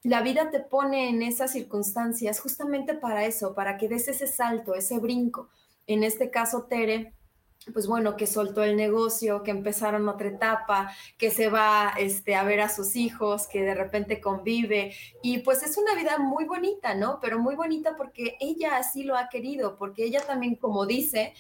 [0.04, 4.76] la vida te pone en esas circunstancias justamente para eso, para que des ese salto,
[4.76, 5.50] ese brinco.
[5.88, 7.14] En este caso, Tere
[7.72, 12.44] pues bueno, que soltó el negocio, que empezaron otra etapa, que se va este, a
[12.44, 14.94] ver a sus hijos, que de repente convive.
[15.22, 17.20] Y pues es una vida muy bonita, ¿no?
[17.22, 21.34] Pero muy bonita porque ella así lo ha querido, porque ella también, como dice,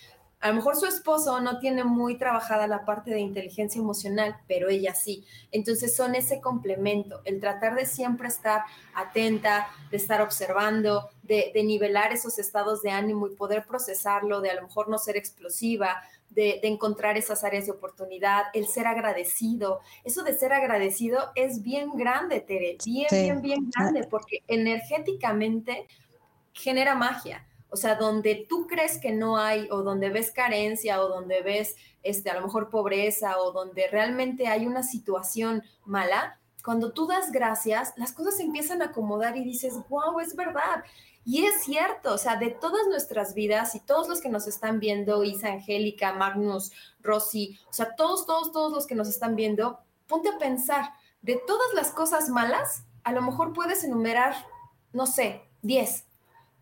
[0.43, 4.67] a lo mejor su esposo no tiene muy trabajada la parte de inteligencia emocional, pero
[4.67, 5.25] ella sí.
[5.53, 8.63] Entonces son ese complemento, el tratar de siempre estar
[8.93, 14.55] atenta, de estar observando, de, nivelar esos estados de ánimo y poder procesarlo, de a
[14.55, 19.79] lo mejor no ser explosiva, de, encontrar esas áreas de oportunidad, el ser agradecido.
[20.03, 25.87] Eso de ser agradecido es bien grande, Tere, bien, bien, bien grande, porque energéticamente
[26.51, 27.47] genera magia.
[27.73, 31.75] O sea, donde tú crees que no hay o donde ves carencia o donde ves
[32.03, 37.31] este, a lo mejor pobreza o donde realmente hay una situación mala, cuando tú das
[37.31, 40.83] gracias, las cosas se empiezan a acomodar y dices, wow, es verdad.
[41.25, 44.79] Y es cierto, o sea, de todas nuestras vidas y todos los que nos están
[44.79, 46.71] viendo, Isa Angélica, Magnus,
[47.01, 51.41] Rosy, o sea, todos, todos, todos los que nos están viendo, ponte a pensar, de
[51.47, 54.35] todas las cosas malas, a lo mejor puedes enumerar,
[54.91, 56.05] no sé, 10,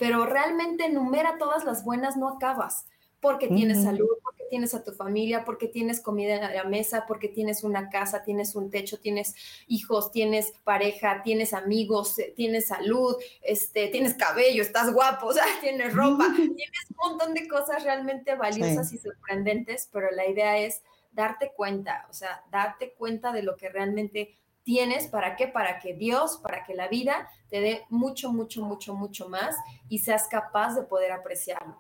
[0.02, 2.88] pero realmente enumera todas las buenas, no acabas,
[3.20, 7.28] porque tienes salud, porque tienes a tu familia, porque tienes comida en la mesa, porque
[7.28, 9.36] tienes una casa, tienes un techo, tienes
[9.68, 15.46] hijos, tienes pareja, tienes amigos, eh, tienes salud, este, tienes cabello, estás guapo, o sea,
[15.62, 20.82] tienes ropa, tienes un montón de cosas realmente valiosas y sorprendentes, pero la idea es
[21.12, 25.48] darte cuenta, o sea, darte cuenta de lo que realmente tienes, ¿para qué?
[25.48, 29.56] Para que Dios, para que la vida te dé mucho, mucho, mucho, mucho más
[29.90, 31.78] y seas capaz de poder apreciarlo.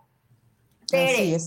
[0.87, 1.37] Tere,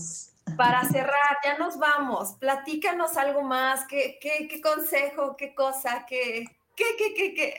[0.57, 2.33] Para cerrar, ya nos vamos.
[2.39, 3.85] Platícanos algo más.
[3.87, 7.57] ¿Qué, qué, consejo, qué cosa, qué, ¿Qué, qué, qué, qué?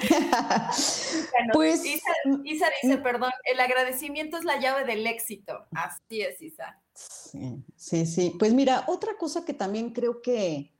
[1.52, 2.10] pues, Isa,
[2.44, 3.02] Isa, dice, mm.
[3.02, 5.66] perdón, el agradecimiento es la llave del éxito.
[5.72, 6.80] Así es, Isa.
[6.94, 8.34] Sí, sí, sí.
[8.38, 10.72] Pues mira, otra cosa que también creo que,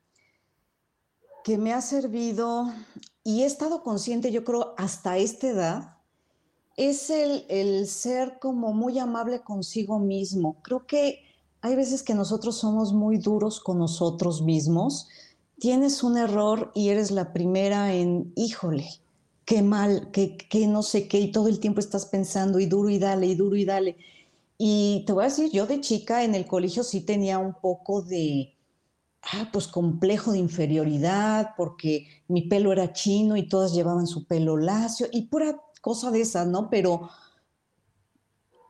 [1.44, 2.72] que me ha servido
[3.24, 5.96] y he estado consciente, yo creo, hasta esta edad,
[6.76, 10.56] es el, ser como muy amable consigo mismo.
[10.62, 11.22] Creo que
[11.60, 15.08] hay veces que nosotros somos muy duros con nosotros mismos.
[15.58, 18.88] Tienes un error y eres la primera en, híjole,
[19.44, 22.88] qué mal, qué, qué no sé qué, y todo el tiempo estás pensando y duro
[22.88, 23.96] y dale, y duro y dale.
[24.56, 28.00] Y te voy a decir, yo de chica en el colegio sí tenía un poco
[28.02, 28.54] de,
[29.22, 34.56] ah, pues complejo de inferioridad, porque mi pelo era chino y todas llevaban su pelo
[34.56, 36.70] lacio y pura cosa de esa, ¿no?
[36.70, 37.10] Pero,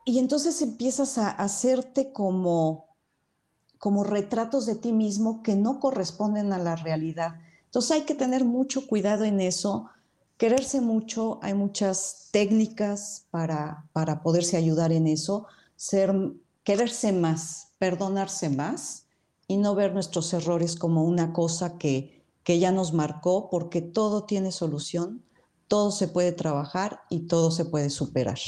[0.04, 2.96] y entonces empiezas a hacerte como,
[3.78, 7.36] como retratos de ti mismo que no corresponden a la realidad.
[7.64, 9.88] Entonces hay que tener mucho cuidado en eso,
[10.36, 15.46] quererse mucho, hay muchas técnicas para, para poderse ayudar en eso,
[15.76, 16.12] ser,
[16.64, 19.06] quererse más, perdonarse más
[19.50, 24.22] y no ver nuestros errores como una cosa que, que ya nos marcó, porque todo
[24.22, 25.24] tiene solución,
[25.66, 28.38] todo se puede trabajar y todo se puede superar.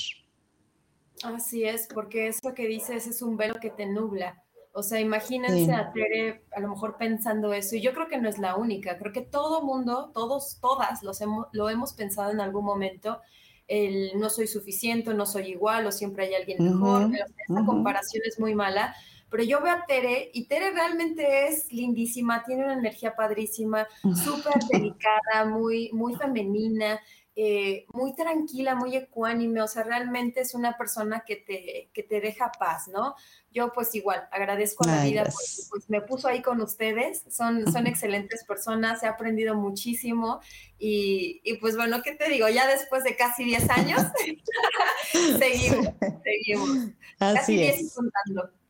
[1.25, 4.45] Así es, porque eso que dices es un velo que te nubla.
[4.75, 8.29] O sea, imagínense a Tere a lo mejor pensando eso, y yo creo que no
[8.29, 12.41] es la única, creo que todo mundo, todos, todas los hemos, lo hemos pensado en
[12.41, 13.19] algún momento,
[13.67, 18.39] el no soy suficiente, no soy igual, o siempre hay alguien mejor, esa comparación es
[18.39, 18.95] muy mala,
[19.33, 24.63] pero yo veo a Tere y Tere realmente es lindísima, tiene una energía padrísima, súper
[24.71, 27.01] delicada, muy, muy femenina,
[27.35, 32.21] eh, muy tranquila, muy ecuánime, o sea, realmente es una persona que te, que te
[32.21, 33.15] deja paz, ¿no?
[33.51, 37.73] Yo pues igual agradezco a la vida porque pues, me puso ahí con ustedes, son,
[37.73, 40.43] son excelentes personas, he aprendido muchísimo
[40.79, 42.51] y, y, pues bueno, ¿qué te digo?
[42.51, 44.03] Ya después de casi 10 años,
[45.39, 45.87] seguimos,
[46.23, 46.91] seguimos.
[47.19, 48.62] casi 10 contando.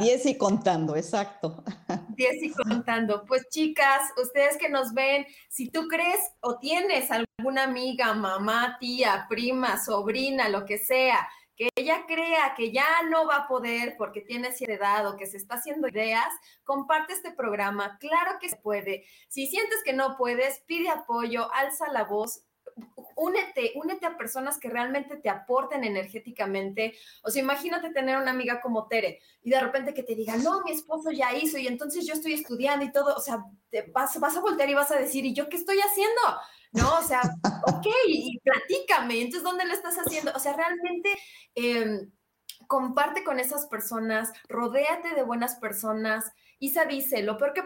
[0.00, 1.62] Diez y contando, exacto.
[2.16, 3.24] Diez y contando.
[3.26, 9.26] Pues chicas, ustedes que nos ven, si tú crees o tienes alguna amiga, mamá, tía,
[9.28, 14.22] prima, sobrina, lo que sea, que ella crea que ya no va a poder porque
[14.22, 16.28] tiene cierta edad o que se está haciendo ideas,
[16.64, 17.98] comparte este programa.
[18.00, 19.04] Claro que se puede.
[19.28, 22.44] Si sientes que no puedes, pide apoyo, alza la voz,
[23.16, 26.94] únete, únete a personas que realmente te aporten energéticamente.
[27.22, 30.62] O sea, imagínate tener una amiga como Tere y de repente que te diga, no,
[30.62, 33.14] mi esposo ya hizo y entonces yo estoy estudiando y todo.
[33.14, 33.44] O sea,
[33.92, 36.20] vas, vas a voltear y vas a decir, ¿y yo qué estoy haciendo?
[36.72, 37.20] No, o sea,
[37.66, 40.32] ok, y, platícame, entonces, ¿dónde lo estás haciendo?
[40.34, 41.10] O sea, realmente...
[41.54, 42.10] Em,
[42.66, 46.30] comparte con esas personas, rodéate de buenas personas.
[46.60, 47.64] Isa dice, lo peor que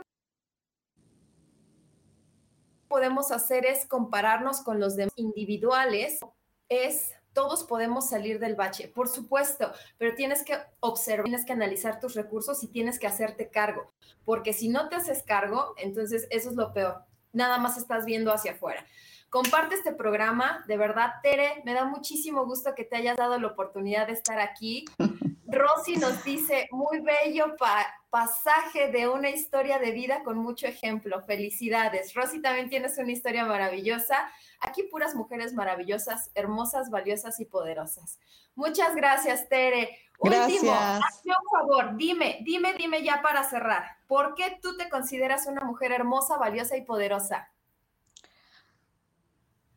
[2.95, 6.21] podemos hacer es compararnos con los demás individuales,
[6.69, 11.99] es todos podemos salir del bache, por supuesto, pero tienes que observar, tienes que analizar
[11.99, 13.93] tus recursos y tienes que hacerte cargo,
[14.25, 18.33] porque si no te haces cargo, entonces eso es lo peor, nada más estás viendo
[18.33, 18.87] hacia afuera.
[19.29, 23.49] Comparte este programa, de verdad, Tere, me da muchísimo gusto que te hayas dado la
[23.49, 24.85] oportunidad de estar aquí.
[25.49, 27.57] Rosy nos dice, muy bello
[28.15, 31.21] pasaje de una historia de vida con mucho ejemplo.
[31.23, 32.15] Felicidades.
[32.15, 34.31] Rosy también tienes una historia maravillosa.
[34.61, 38.21] Aquí puras mujeres maravillosas, hermosas, valiosas y poderosas.
[38.55, 39.99] Muchas gracias, Tere.
[40.21, 43.83] Último, hazme un favor, dime, dime, dime ya para cerrar.
[44.07, 47.51] ¿Por qué tú te consideras una mujer hermosa, valiosa y poderosa?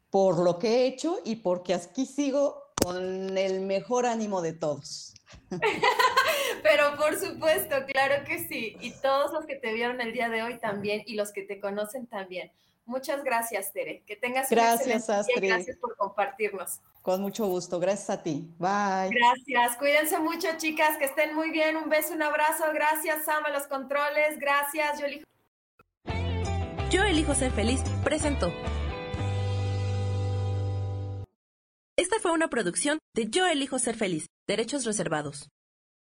[0.10, 5.14] por lo que he hecho y porque aquí sigo con el mejor ánimo de todos.
[6.64, 8.78] Pero por supuesto, claro que sí.
[8.82, 11.60] Y todos los que te vieron el día de hoy también y los que te
[11.60, 12.52] conocen también.
[12.86, 14.04] Muchas gracias, Tere.
[14.08, 15.50] Que tengas gracias, Astrid.
[15.50, 16.80] gracias por compartirnos.
[17.02, 17.80] Con mucho gusto.
[17.80, 18.48] Gracias a ti.
[18.58, 19.10] Bye.
[19.10, 19.78] Gracias.
[19.78, 20.98] Cuídense mucho, chicas.
[20.98, 21.76] Que estén muy bien.
[21.76, 22.64] Un beso, un abrazo.
[22.74, 24.40] Gracias, Sam, a los controles.
[24.40, 25.00] Gracias.
[25.00, 25.26] Yo elijo.
[26.90, 27.82] Yo elijo ser feliz.
[28.06, 28.54] Presento.
[31.98, 35.50] Esta fue una producción de Yo elijo ser feliz, derechos reservados.